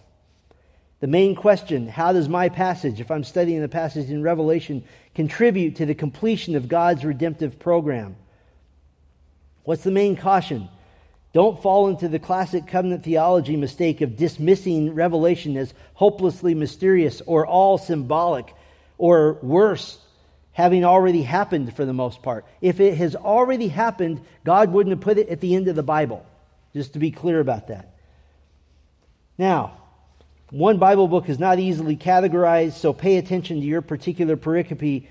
[1.01, 4.85] The main question how does my passage, if I'm studying the passage in Revelation,
[5.15, 8.17] contribute to the completion of God's redemptive program?
[9.65, 10.69] What's the main caution?
[11.33, 17.47] Don't fall into the classic covenant theology mistake of dismissing Revelation as hopelessly mysterious or
[17.47, 18.55] all symbolic
[18.97, 19.99] or worse,
[20.53, 22.47] having already happened for the most part.
[22.63, 25.83] If it has already happened, God wouldn't have put it at the end of the
[25.83, 26.25] Bible,
[26.73, 27.95] just to be clear about that.
[29.37, 29.77] Now,
[30.51, 35.07] one Bible book is not easily categorized, so pay attention to your particular pericope.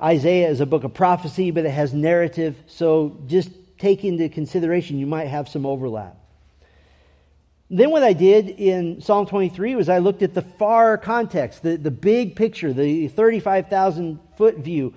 [0.00, 4.98] Isaiah is a book of prophecy, but it has narrative, so just take into consideration
[4.98, 6.16] you might have some overlap.
[7.68, 11.76] Then, what I did in Psalm 23 was I looked at the far context, the,
[11.76, 14.94] the big picture, the 35,000 foot view.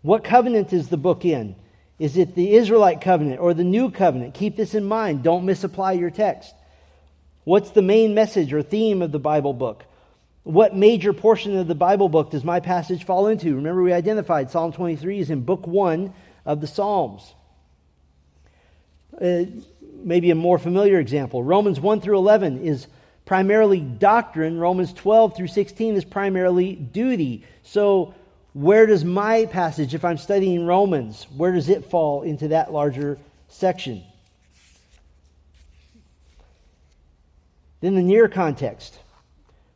[0.00, 1.56] What covenant is the book in?
[1.98, 4.34] Is it the Israelite covenant or the new covenant?
[4.34, 5.22] Keep this in mind.
[5.22, 6.54] Don't misapply your text.
[7.44, 9.84] What's the main message or theme of the Bible book?
[10.44, 13.54] What major portion of the Bible book does my passage fall into?
[13.54, 16.12] Remember, we identified Psalm 23 is in book one
[16.44, 17.34] of the Psalms.
[19.20, 19.44] Uh,
[20.02, 22.88] maybe a more familiar example Romans 1 through 11 is
[23.24, 27.44] primarily doctrine, Romans 12 through 16 is primarily duty.
[27.62, 28.14] So,
[28.52, 33.18] where does my passage, if I'm studying Romans, where does it fall into that larger
[33.48, 34.04] section?
[37.84, 38.98] Then the near context.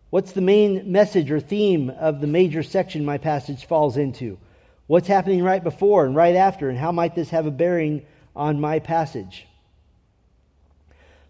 [0.09, 4.38] What's the main message or theme of the major section my passage falls into?
[4.86, 8.62] What's happening right before and right after, and how might this have a bearing on
[8.62, 9.46] my passage?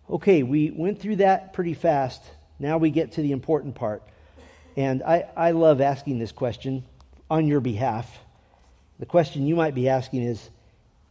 [0.09, 2.23] Okay, we went through that pretty fast.
[2.61, 4.05] Now we get to the important part.
[4.77, 6.85] And I, I love asking this question
[7.29, 8.09] on your behalf.
[9.01, 10.49] The question you might be asking is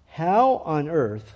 [0.06, 1.34] How on earth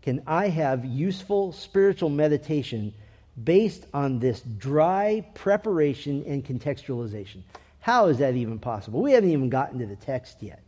[0.00, 2.94] can I have useful spiritual meditation
[3.42, 7.42] based on this dry preparation and contextualization.
[7.80, 9.02] How is that even possible?
[9.02, 10.62] We haven't even gotten to the text yet.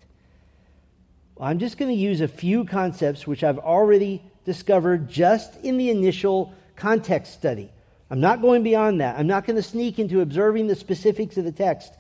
[1.41, 5.91] I'm just going to use a few concepts which I've already discovered just in the
[5.91, 7.71] initial context study.
[8.11, 9.19] I'm not going beyond that.
[9.19, 11.93] I'm not going to sneak into observing the specifics of the text.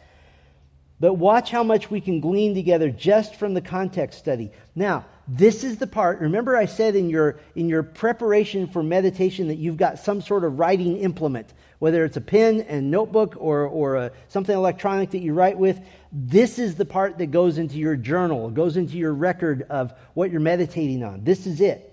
[1.00, 4.50] But watch how much we can glean together just from the context study.
[4.74, 6.20] Now, this is the part.
[6.20, 10.44] Remember, I said in your, in your preparation for meditation that you've got some sort
[10.44, 15.18] of writing implement, whether it's a pen and notebook or, or a, something electronic that
[15.18, 15.80] you write with.
[16.12, 20.30] This is the part that goes into your journal, goes into your record of what
[20.30, 21.24] you're meditating on.
[21.24, 21.92] This is it.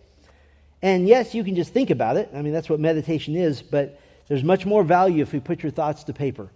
[0.84, 2.30] And yes, you can just think about it.
[2.36, 5.72] I mean, that's what meditation is, but there's much more value if we put your
[5.72, 6.50] thoughts to paper.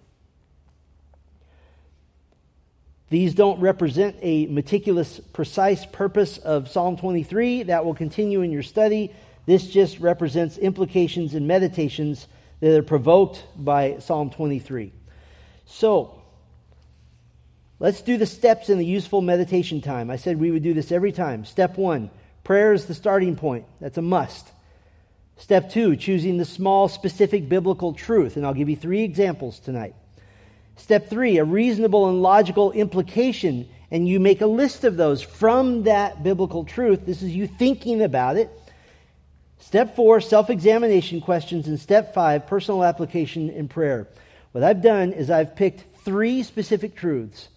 [3.09, 7.63] These don't represent a meticulous, precise purpose of Psalm 23.
[7.63, 9.13] That will continue in your study.
[9.45, 12.27] This just represents implications and meditations
[12.59, 14.91] that are provoked by Psalm 23.
[15.65, 16.21] So,
[17.79, 20.09] let's do the steps in the useful meditation time.
[20.09, 21.45] I said we would do this every time.
[21.45, 22.09] Step one
[22.43, 24.49] prayer is the starting point, that's a must.
[25.37, 28.37] Step two, choosing the small, specific biblical truth.
[28.37, 29.95] And I'll give you three examples tonight.
[30.77, 35.83] Step three, a reasonable and logical implication, and you make a list of those from
[35.83, 37.05] that biblical truth.
[37.05, 38.49] This is you thinking about it.
[39.59, 41.67] Step four, self examination questions.
[41.67, 44.07] And step five, personal application in prayer.
[44.51, 47.49] What I've done is I've picked three specific truths.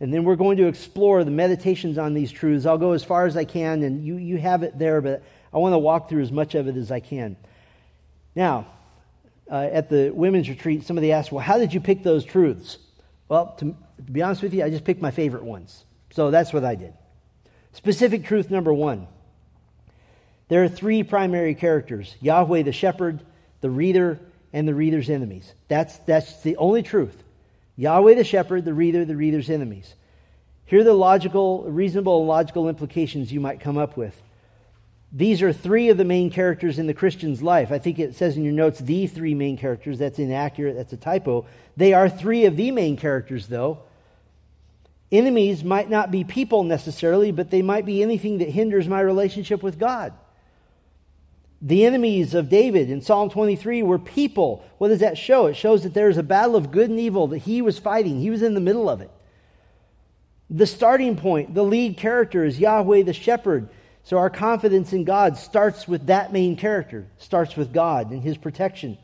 [0.00, 2.66] And then we're going to explore the meditations on these truths.
[2.66, 5.22] I'll go as far as I can, and you, you have it there, but
[5.52, 7.36] I want to walk through as much of it as I can.
[8.34, 8.66] Now,
[9.50, 12.78] uh, at the women's retreat, somebody asked, Well, how did you pick those truths?
[13.28, 15.84] Well, to, to be honest with you, I just picked my favorite ones.
[16.10, 16.94] So that's what I did.
[17.72, 19.06] Specific truth number one
[20.48, 23.22] there are three primary characters Yahweh the shepherd,
[23.62, 24.20] the reader,
[24.52, 25.50] and the reader's enemies.
[25.68, 27.16] That's, that's the only truth.
[27.76, 29.94] Yahweh the shepherd, the reader, the reader's enemies.
[30.66, 34.20] Here are the logical, reasonable, and logical implications you might come up with.
[35.12, 37.70] These are three of the main characters in the Christian's life.
[37.70, 39.98] I think it says in your notes the three main characters.
[39.98, 40.74] That's inaccurate.
[40.74, 41.46] That's a typo.
[41.76, 43.80] They are three of the main characters, though.
[45.10, 49.62] Enemies might not be people necessarily, but they might be anything that hinders my relationship
[49.62, 50.14] with God.
[51.60, 54.64] The enemies of David in Psalm 23 were people.
[54.78, 55.46] What does that show?
[55.46, 58.18] It shows that there is a battle of good and evil that he was fighting.
[58.18, 59.10] He was in the middle of it.
[60.48, 63.68] The starting point, the lead character is Yahweh the shepherd.
[64.04, 68.36] So our confidence in God starts with that main character, starts with God and his
[68.36, 68.98] protection.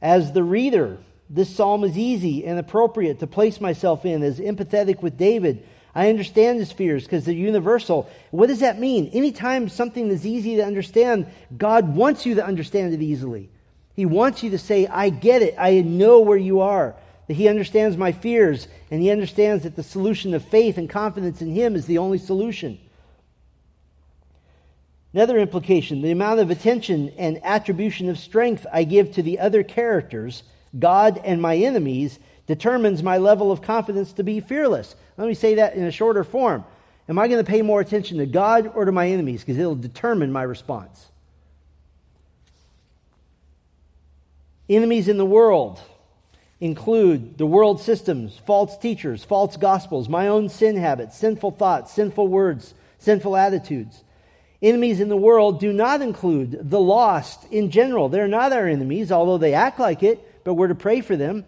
[0.00, 0.98] As the reader,
[1.28, 5.66] this psalm is easy and appropriate to place myself in as empathetic with David.
[5.94, 8.08] I understand his fears because they're universal.
[8.30, 9.10] What does that mean?
[9.12, 13.50] Anytime something is easy to understand, God wants you to understand it easily.
[13.94, 15.56] He wants you to say, I get it.
[15.58, 16.94] I know where you are.
[17.26, 21.42] That he understands my fears and he understands that the solution of faith and confidence
[21.42, 22.78] in him is the only solution.
[25.14, 29.62] Another implication the amount of attention and attribution of strength I give to the other
[29.62, 30.42] characters,
[30.78, 34.94] God and my enemies, determines my level of confidence to be fearless.
[35.16, 36.64] Let me say that in a shorter form.
[37.08, 39.40] Am I going to pay more attention to God or to my enemies?
[39.40, 41.06] Because it'll determine my response.
[44.68, 45.80] Enemies in the world
[46.60, 52.28] include the world systems, false teachers, false gospels, my own sin habits, sinful thoughts, sinful
[52.28, 54.04] words, sinful attitudes.
[54.60, 58.08] Enemies in the world do not include the lost in general.
[58.08, 61.44] They're not our enemies, although they act like it, but we're to pray for them.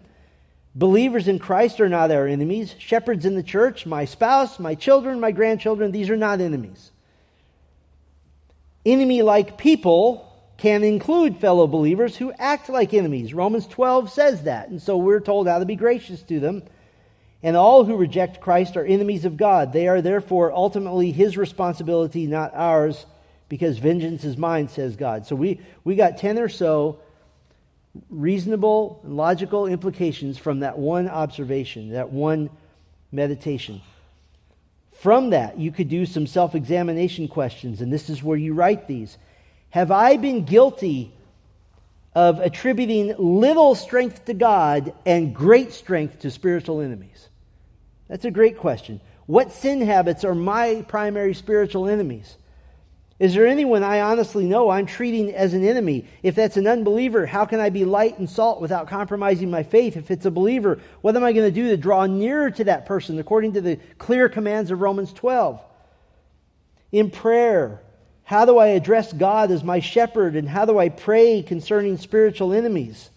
[0.73, 2.73] Believers in Christ are not our enemies.
[2.79, 6.91] Shepherds in the church, my spouse, my children, my grandchildren, these are not enemies.
[8.85, 13.33] Enemy like people can include fellow believers who act like enemies.
[13.33, 14.69] Romans 12 says that.
[14.69, 16.63] And so we're told how to be gracious to them.
[17.43, 19.73] And all who reject Christ are enemies of God.
[19.73, 23.05] They are therefore ultimately his responsibility, not ours,
[23.49, 25.25] because vengeance is mine, says God.
[25.25, 26.99] So we, we got 10 or so
[28.09, 32.49] reasonable and logical implications from that one observation, that one
[33.11, 33.81] meditation.
[34.93, 38.87] From that, you could do some self examination questions, and this is where you write
[38.87, 39.17] these.
[39.71, 41.11] Have I been guilty
[42.13, 47.29] of attributing little strength to God and great strength to spiritual enemies?
[48.11, 48.99] That's a great question.
[49.25, 52.35] What sin habits are my primary spiritual enemies?
[53.19, 56.05] Is there anyone I honestly know I'm treating as an enemy?
[56.21, 59.95] If that's an unbeliever, how can I be light and salt without compromising my faith?
[59.95, 62.85] If it's a believer, what am I going to do to draw nearer to that
[62.85, 65.61] person according to the clear commands of Romans 12?
[66.91, 67.81] In prayer,
[68.25, 72.51] how do I address God as my shepherd and how do I pray concerning spiritual
[72.51, 73.09] enemies?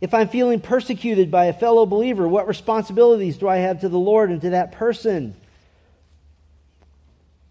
[0.00, 3.98] If I'm feeling persecuted by a fellow believer, what responsibilities do I have to the
[3.98, 5.34] Lord and to that person?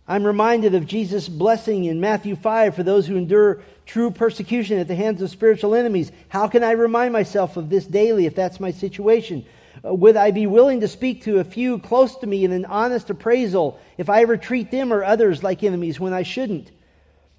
[0.08, 4.88] I'm reminded of Jesus' blessing in Matthew 5 for those who endure true persecution at
[4.88, 6.12] the hands of spiritual enemies.
[6.30, 9.44] How can I remind myself of this daily if that's my situation?
[9.84, 12.66] Uh, would I be willing to speak to a few close to me in an
[12.66, 16.70] honest appraisal if I ever treat them or others like enemies when I shouldn't?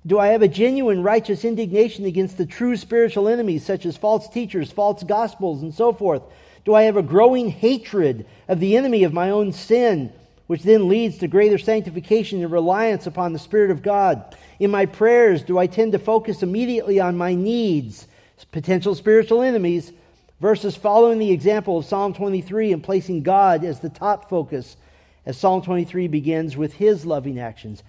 [0.07, 4.29] Do I have a genuine righteous indignation against the true spiritual enemies, such as false
[4.29, 6.23] teachers, false gospels, and so forth?
[6.65, 10.13] Do I have a growing hatred of the enemy of my own sin,
[10.47, 14.37] which then leads to greater sanctification and reliance upon the Spirit of God?
[14.61, 18.07] In my prayers, do I tend to focus immediately on my needs,
[18.53, 19.93] potential spiritual enemies,
[20.41, 24.77] versus following the example of Psalm 23 and placing God as the top focus,
[25.25, 27.83] as Psalm 23 begins with his loving actions?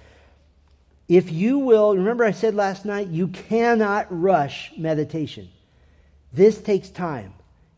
[1.07, 5.49] If you will, remember I said last night, you cannot rush meditation.
[6.33, 7.33] This takes time.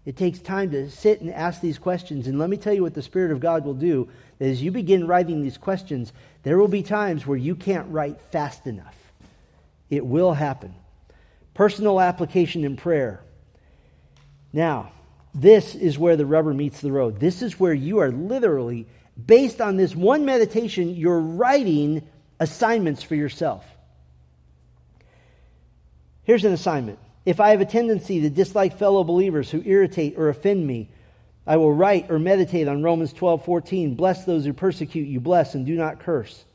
[0.05, 2.25] It takes time to sit and ask these questions.
[2.25, 4.09] And let me tell you what the Spirit of God will do.
[4.39, 6.11] As you begin writing these questions,
[6.41, 8.95] there will be times where you can't write fast enough.
[9.89, 10.73] It will happen.
[11.53, 13.21] Personal application in prayer.
[14.51, 14.91] Now,
[15.35, 17.19] this is where the rubber meets the road.
[17.19, 18.87] This is where you are literally,
[19.23, 22.07] based on this one meditation, you're writing
[22.39, 23.65] assignments for yourself.
[26.23, 26.99] Here's an assignment.
[27.25, 30.89] If I have a tendency to dislike fellow believers who irritate or offend me,
[31.45, 33.95] I will write or meditate on Romans 12, 14.
[33.95, 36.45] Bless those who persecute you, bless and do not curse.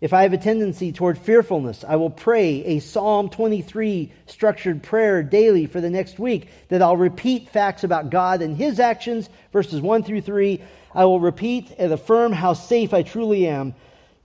[0.00, 5.24] If I have a tendency toward fearfulness, I will pray a Psalm 23 structured prayer
[5.24, 9.80] daily for the next week that I'll repeat facts about God and His actions, verses
[9.80, 10.62] 1 through 3.
[10.94, 13.74] I will repeat and affirm how safe I truly am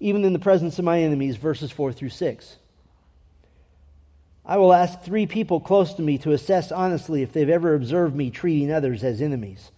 [0.03, 2.57] even in the presence of my enemies, verses 4 through 6.
[4.45, 8.13] I will ask three people close to me to assess honestly if they've ever observed
[8.13, 9.71] me treating others as enemies.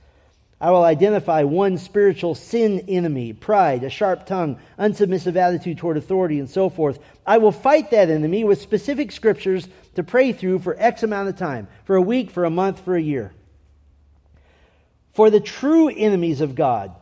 [0.60, 6.40] I will identify one spiritual sin enemy, pride, a sharp tongue, unsubmissive attitude toward authority,
[6.40, 6.98] and so forth.
[7.24, 11.38] I will fight that enemy with specific scriptures to pray through for X amount of
[11.38, 13.32] time, for a week, for a month, for a year.
[15.14, 16.96] For the true enemies of God,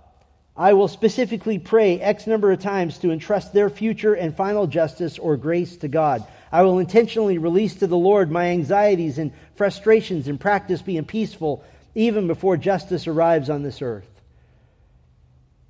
[0.55, 5.17] I will specifically pray X number of times to entrust their future and final justice
[5.17, 6.25] or grace to God.
[6.51, 11.63] I will intentionally release to the Lord my anxieties and frustrations and practice being peaceful
[11.95, 14.07] even before justice arrives on this earth.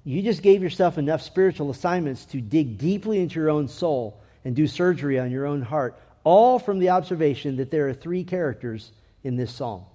[0.03, 4.53] You just gave yourself enough spiritual assignments to dig deeply into your own soul and
[4.53, 8.91] do surgery on your own heart, all from the observation that there are three characters
[9.23, 9.85] in this psalm.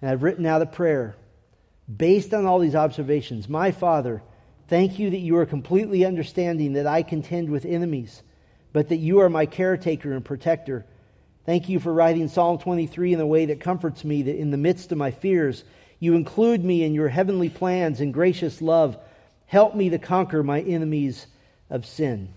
[0.00, 1.16] And I've written out a prayer
[1.94, 3.48] based on all these observations.
[3.48, 4.22] My Father,
[4.68, 8.22] thank you that you are completely understanding that I contend with enemies
[8.76, 10.84] but that you are my caretaker and protector.
[11.46, 14.58] Thank you for writing Psalm 23 in a way that comforts me, that in the
[14.58, 15.64] midst of my fears,
[15.98, 18.98] you include me in your heavenly plans and gracious love.
[19.46, 21.26] Help me to conquer my enemies
[21.70, 22.34] of sin.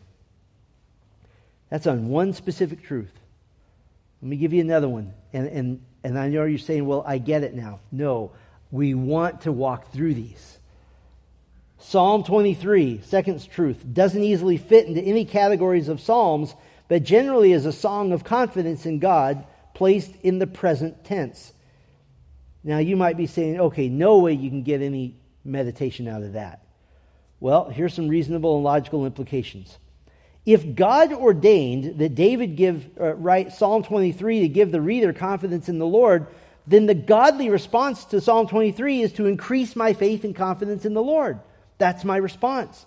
[1.69, 3.11] That's on one specific truth.
[4.21, 5.13] Let me give you another one.
[5.33, 7.81] And, and, and I know you're saying, well, I get it now.
[7.91, 8.31] No,
[8.71, 10.57] we want to walk through these.
[11.79, 16.53] Psalm 23, second truth, doesn't easily fit into any categories of Psalms,
[16.87, 21.53] but generally is a song of confidence in God placed in the present tense.
[22.63, 25.15] Now, you might be saying, okay, no way you can get any
[25.45, 26.65] meditation out of that.
[27.39, 29.77] Well, here's some reasonable and logical implications.
[30.45, 35.69] If God ordained that David give uh, write Psalm 23 to give the reader confidence
[35.69, 36.27] in the Lord,
[36.69, 40.93] then the godly response to Psalm 23 is to increase my faith and confidence in
[40.93, 41.39] the Lord.
[41.79, 42.85] That's my response.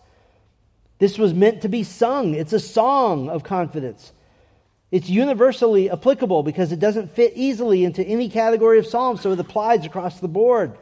[1.01, 2.35] This was meant to be sung.
[2.35, 4.13] It's a song of confidence.
[4.93, 9.41] It's universally applicable because it doesn't fit easily into any category of psalms, so it
[9.41, 10.79] applies across the board.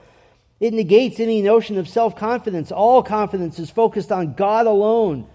[0.60, 2.70] It negates any notion of self confidence.
[2.70, 5.26] All confidence is focused on God alone.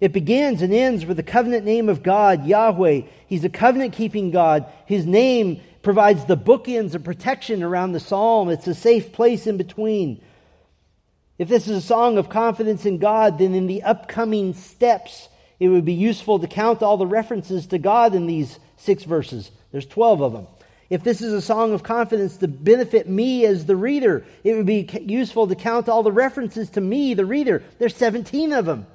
[0.00, 3.02] It begins and ends with the covenant name of God, Yahweh.
[3.26, 4.64] He's a covenant keeping God.
[4.86, 8.48] His name provides the bookends of protection around the psalm.
[8.48, 10.20] It's a safe place in between.
[11.38, 15.28] If this is a song of confidence in God, then in the upcoming steps,
[15.60, 19.50] it would be useful to count all the references to God in these six verses.
[19.72, 20.46] There's 12 of them.
[20.90, 24.66] If this is a song of confidence to benefit me as the reader, it would
[24.66, 27.62] be useful to count all the references to me, the reader.
[27.78, 28.86] There's 17 of them.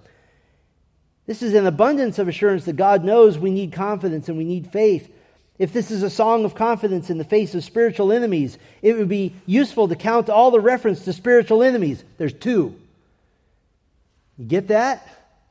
[1.26, 4.72] This is an abundance of assurance that God knows we need confidence and we need
[4.72, 5.12] faith.
[5.60, 9.10] If this is a song of confidence in the face of spiritual enemies, it would
[9.10, 12.02] be useful to count all the reference to spiritual enemies.
[12.18, 12.80] There's two.
[14.38, 15.06] You get that?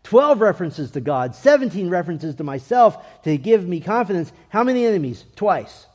[0.04, 4.32] 12 references to God, 17 references to myself to give me confidence.
[4.48, 5.22] How many enemies?
[5.36, 5.86] Twice.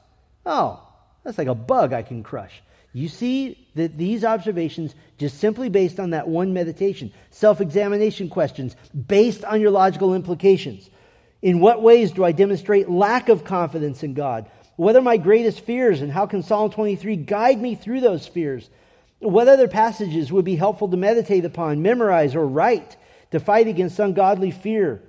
[0.45, 0.87] Oh,
[1.23, 2.61] that's like a bug I can crush.
[2.93, 8.75] You see that these observations, just simply based on that one meditation, self examination questions,
[9.07, 10.91] based on your logical implications.
[11.43, 14.49] In what ways do I demonstrate lack of confidence in God?
[14.77, 18.69] What are my greatest fears, and how can Psalm 23 guide me through those fears?
[19.19, 22.95] What other passages would be helpful to meditate upon, memorize, or write
[23.31, 25.01] to fight against ungodly fear?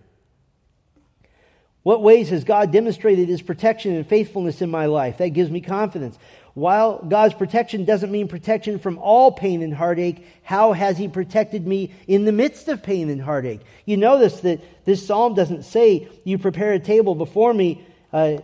[1.85, 5.19] What ways has God demonstrated his protection and faithfulness in my life?
[5.19, 6.19] That gives me confidence.
[6.55, 11.67] While God's protection doesn't mean protection from all pain and heartache, how has He protected
[11.67, 13.61] me in the midst of pain and heartache?
[13.85, 18.39] You notice that this psalm doesn't say, You prepare a table before me uh,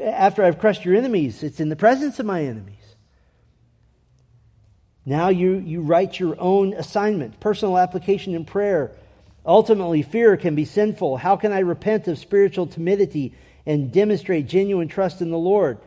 [0.00, 1.42] after I've crushed your enemies.
[1.42, 2.76] It's in the presence of my enemies.
[5.04, 8.92] Now you, you write your own assignment, personal application in prayer.
[9.44, 11.16] Ultimately, fear can be sinful.
[11.16, 13.34] How can I repent of spiritual timidity
[13.66, 15.78] and demonstrate genuine trust in the Lord?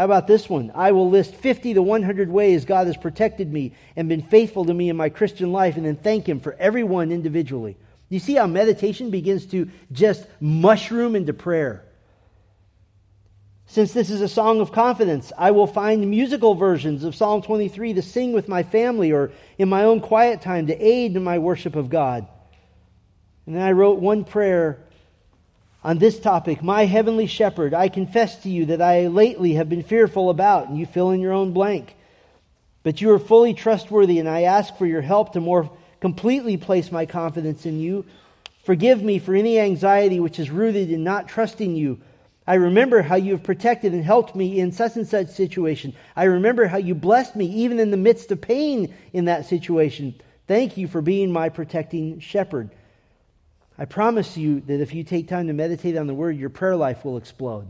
[0.00, 0.72] How about this one?
[0.74, 4.72] I will list 50 to 100 ways God has protected me and been faithful to
[4.72, 7.76] me in my Christian life and then thank Him for every one individually.
[8.08, 11.84] You see how meditation begins to just mushroom into prayer.
[13.66, 17.92] Since this is a song of confidence, I will find musical versions of Psalm 23
[17.92, 21.38] to sing with my family or in my own quiet time to aid in my
[21.40, 22.26] worship of God.
[23.44, 24.82] And then I wrote one prayer
[25.82, 29.82] on this topic, my heavenly shepherd, I confess to you that I lately have been
[29.82, 31.96] fearful about, and you fill in your own blank.
[32.82, 35.70] But you are fully trustworthy, and I ask for your help to more
[36.00, 38.04] completely place my confidence in you.
[38.64, 42.00] Forgive me for any anxiety which is rooted in not trusting you.
[42.46, 45.94] I remember how you have protected and helped me in such and such situation.
[46.14, 50.14] I remember how you blessed me even in the midst of pain in that situation.
[50.46, 52.70] Thank you for being my protecting shepherd.
[53.80, 56.76] I promise you that if you take time to meditate on the word, your prayer
[56.76, 57.66] life will explode.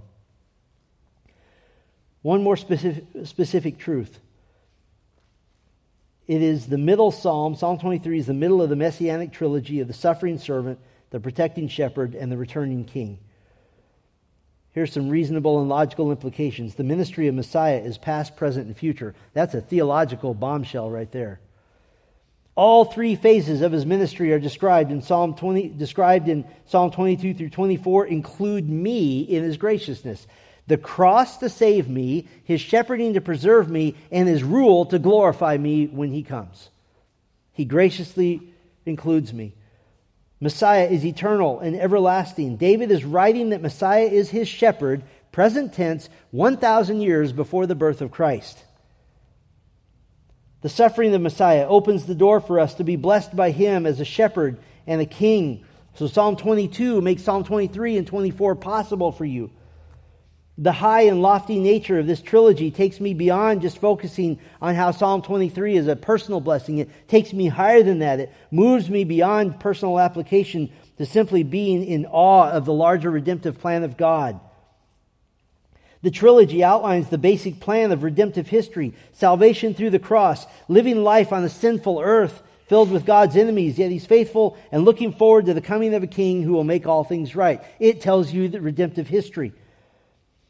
[2.22, 4.18] One more specific, specific truth.
[6.26, 7.54] It is the middle psalm.
[7.54, 10.80] Psalm 23 is the middle of the messianic trilogy of the suffering servant,
[11.11, 13.20] the protecting shepherd, and the returning king.
[14.72, 16.74] Here's some reasonable and logical implications.
[16.74, 19.14] The ministry of Messiah is past, present, and future.
[19.32, 21.38] That's a theological bombshell right there.
[22.61, 27.32] All three phases of his ministry are described in Psalm 20, described in Psalm 22
[27.32, 30.26] through 24 include me in his graciousness.
[30.66, 35.56] The cross to save me, his shepherding to preserve me, and his rule to glorify
[35.56, 36.68] me when he comes.
[37.54, 38.42] He graciously
[38.84, 39.54] includes me.
[40.38, 42.58] Messiah is eternal and everlasting.
[42.58, 45.02] David is writing that Messiah is his shepherd,
[45.32, 48.62] present tense, 1,000 years before the birth of Christ.
[50.62, 53.86] The suffering of the Messiah opens the door for us to be blessed by him
[53.86, 55.64] as a shepherd and a king.
[55.94, 59.50] So Psalm 22 makes Psalm 23 and 24 possible for you.
[60.58, 64.90] The high and lofty nature of this trilogy takes me beyond just focusing on how
[64.90, 66.78] Psalm 23 is a personal blessing.
[66.78, 68.20] It takes me higher than that.
[68.20, 73.58] It moves me beyond personal application to simply being in awe of the larger redemptive
[73.58, 74.38] plan of God.
[76.03, 81.32] The trilogy outlines the basic plan of redemptive history salvation through the cross, living life
[81.32, 85.55] on a sinful earth filled with God's enemies, yet he's faithful and looking forward to
[85.55, 87.61] the coming of a king who will make all things right.
[87.80, 89.53] It tells you the redemptive history.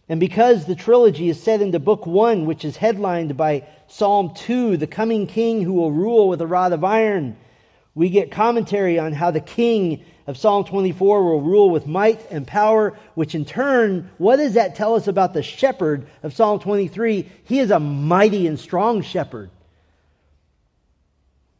[0.09, 4.77] And because the trilogy is set into book one, which is headlined by Psalm 2,
[4.77, 7.37] the coming king who will rule with a rod of iron,
[7.95, 12.47] we get commentary on how the king of Psalm 24 will rule with might and
[12.47, 17.29] power, which in turn, what does that tell us about the shepherd of Psalm 23?
[17.45, 19.51] He is a mighty and strong shepherd.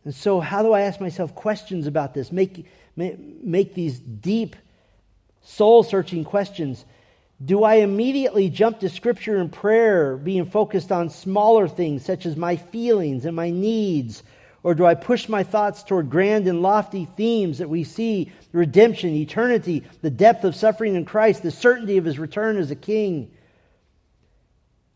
[0.05, 2.33] And so, how do I ask myself questions about this?
[2.33, 2.67] Make,
[2.97, 4.57] make these deep,
[5.43, 6.85] soul searching questions.
[7.45, 12.37] Do I immediately jump to Scripture and prayer, being focused on smaller things such as
[12.37, 14.23] my feelings and my needs?
[14.63, 19.15] Or do I push my thoughts toward grand and lofty themes that we see redemption,
[19.15, 23.31] eternity, the depth of suffering in Christ, the certainty of his return as a king?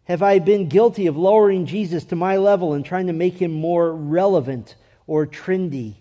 [0.05, 3.53] Have I been guilty of lowering Jesus to my level and trying to make him
[3.53, 5.95] more relevant or trendy?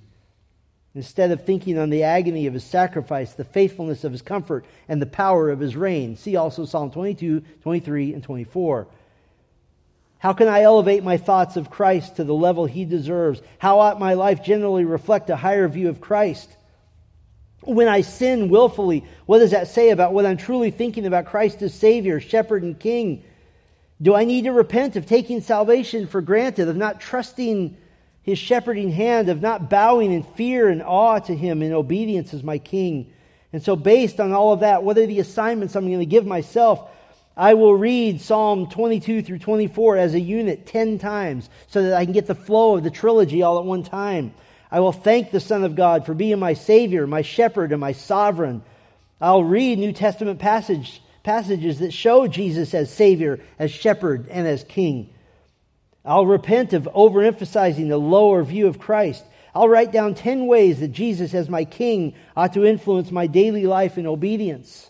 [0.94, 5.02] Instead of thinking on the agony of his sacrifice, the faithfulness of his comfort, and
[5.02, 6.18] the power of his reign.
[6.18, 8.88] See also Psalm 22, 23, and 24.
[10.24, 13.42] How can I elevate my thoughts of Christ to the level he deserves?
[13.58, 16.50] How ought my life generally reflect a higher view of Christ?
[17.60, 21.62] When I sin willfully, what does that say about what I'm truly thinking about Christ
[21.62, 23.22] as Savior, Shepherd, and King?
[24.02, 27.76] Do I need to repent of taking salvation for granted, of not trusting
[28.22, 32.44] His shepherding hand, of not bowing in fear and awe to Him in obedience as
[32.44, 33.12] my King?
[33.52, 36.26] And so, based on all of that, what are the assignments I'm going to give
[36.26, 36.90] myself?
[37.36, 42.06] I will read Psalm 22 through 24 as a unit 10 times so that I
[42.06, 44.34] can get the flow of the trilogy all at one time.
[44.70, 47.92] I will thank the Son of God for being my Savior, my Shepherd, and my
[47.92, 48.62] Sovereign.
[49.20, 54.64] I'll read New Testament passage, passages that show Jesus as Savior, as Shepherd, and as
[54.64, 55.10] King.
[56.06, 59.24] I'll repent of overemphasizing the lower view of Christ.
[59.56, 63.66] I'll write down 10 ways that Jesus, as my King, ought to influence my daily
[63.66, 64.90] life in obedience.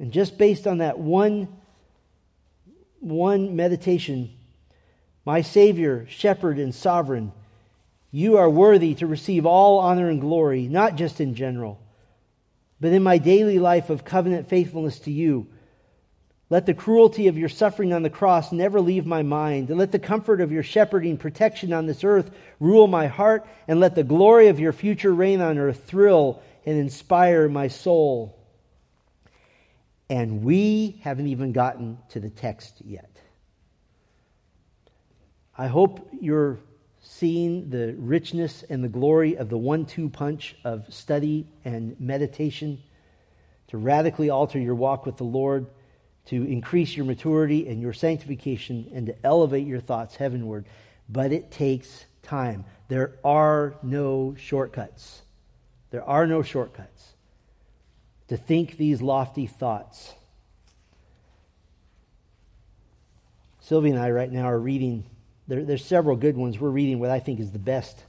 [0.00, 1.46] And just based on that one,
[3.00, 4.30] one meditation,
[5.26, 7.32] my Savior, Shepherd, and Sovereign,
[8.10, 11.78] you are worthy to receive all honor and glory, not just in general,
[12.80, 15.46] but in my daily life of covenant faithfulness to you.
[16.48, 19.92] Let the cruelty of your suffering on the cross never leave my mind, and let
[19.92, 24.02] the comfort of your shepherding protection on this earth rule my heart, and let the
[24.02, 28.39] glory of your future reign on earth thrill and inspire my soul.
[30.10, 33.16] And we haven't even gotten to the text yet.
[35.56, 36.58] I hope you're
[37.00, 42.82] seeing the richness and the glory of the one two punch of study and meditation
[43.68, 45.66] to radically alter your walk with the Lord,
[46.26, 50.66] to increase your maturity and your sanctification, and to elevate your thoughts heavenward.
[51.08, 52.64] But it takes time.
[52.88, 55.22] There are no shortcuts.
[55.90, 57.09] There are no shortcuts
[58.30, 60.14] to think these lofty thoughts.
[63.58, 65.04] Sylvie and I right now are reading,
[65.48, 66.56] there, there's several good ones.
[66.56, 68.00] We're reading what I think is the best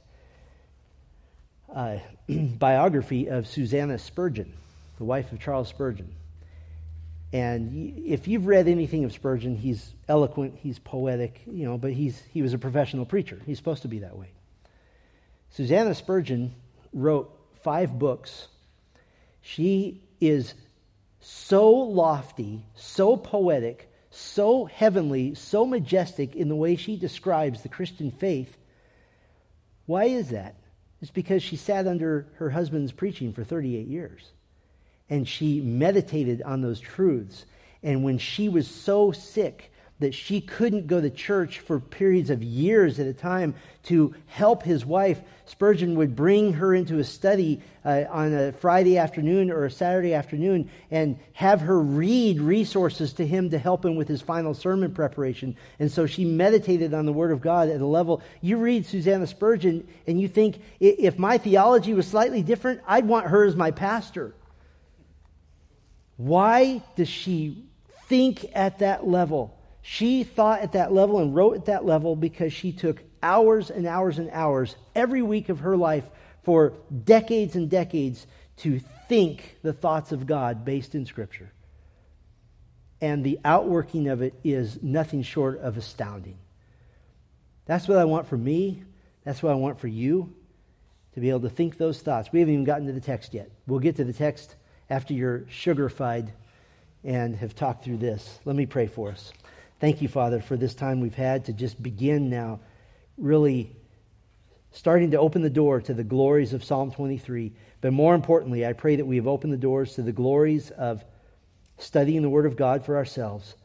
[1.74, 1.98] uh,
[2.28, 4.52] biography of Susanna Spurgeon,
[4.98, 6.14] the wife of Charles Spurgeon.
[7.32, 12.22] And if you've read anything of Spurgeon, he's eloquent, he's poetic, you know, but he's,
[12.32, 13.40] he was a professional preacher.
[13.44, 14.30] He's supposed to be that way.
[15.50, 16.54] Susanna Spurgeon
[16.92, 18.46] wrote five books.
[19.40, 20.54] She is
[21.20, 28.10] so lofty, so poetic, so heavenly, so majestic in the way she describes the Christian
[28.10, 28.56] faith
[29.86, 30.54] Why is that?
[31.00, 34.30] It's because she sat under her husband's preaching for 38 years.
[35.10, 37.44] And she meditated on those truths.
[37.82, 39.71] And when she was so sick
[40.02, 44.62] that she couldn't go to church for periods of years at a time to help
[44.62, 49.64] his wife, Spurgeon would bring her into a study uh, on a Friday afternoon or
[49.64, 54.22] a Saturday afternoon and have her read resources to him to help him with his
[54.22, 55.56] final sermon preparation.
[55.78, 58.22] And so she meditated on the Word of God at a level.
[58.40, 63.26] You read Susanna Spurgeon and you think, if my theology was slightly different, I'd want
[63.26, 64.34] her as my pastor.
[66.16, 67.64] Why does she
[68.08, 69.58] think at that level?
[69.82, 73.86] She thought at that level and wrote at that level because she took hours and
[73.86, 76.04] hours and hours every week of her life
[76.44, 76.72] for
[77.04, 78.26] decades and decades
[78.58, 81.52] to think the thoughts of God based in Scripture.
[83.00, 86.38] And the outworking of it is nothing short of astounding.
[87.66, 88.84] That's what I want for me.
[89.24, 90.32] That's what I want for you
[91.14, 92.30] to be able to think those thoughts.
[92.32, 93.50] We haven't even gotten to the text yet.
[93.66, 94.54] We'll get to the text
[94.88, 96.30] after you're sugarfied
[97.04, 98.38] and have talked through this.
[98.44, 99.32] Let me pray for us.
[99.82, 102.60] Thank you, Father, for this time we've had to just begin now,
[103.18, 103.74] really
[104.70, 107.52] starting to open the door to the glories of Psalm 23.
[107.80, 111.04] But more importantly, I pray that we have opened the doors to the glories of
[111.78, 113.56] studying the Word of God for ourselves,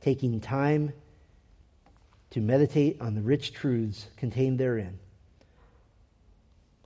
[0.00, 0.92] taking time
[2.30, 5.00] to meditate on the rich truths contained therein.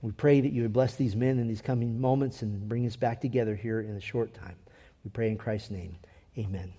[0.01, 2.95] We pray that you would bless these men in these coming moments and bring us
[2.95, 4.55] back together here in a short time.
[5.03, 5.95] We pray in Christ's name.
[6.39, 6.73] Amen.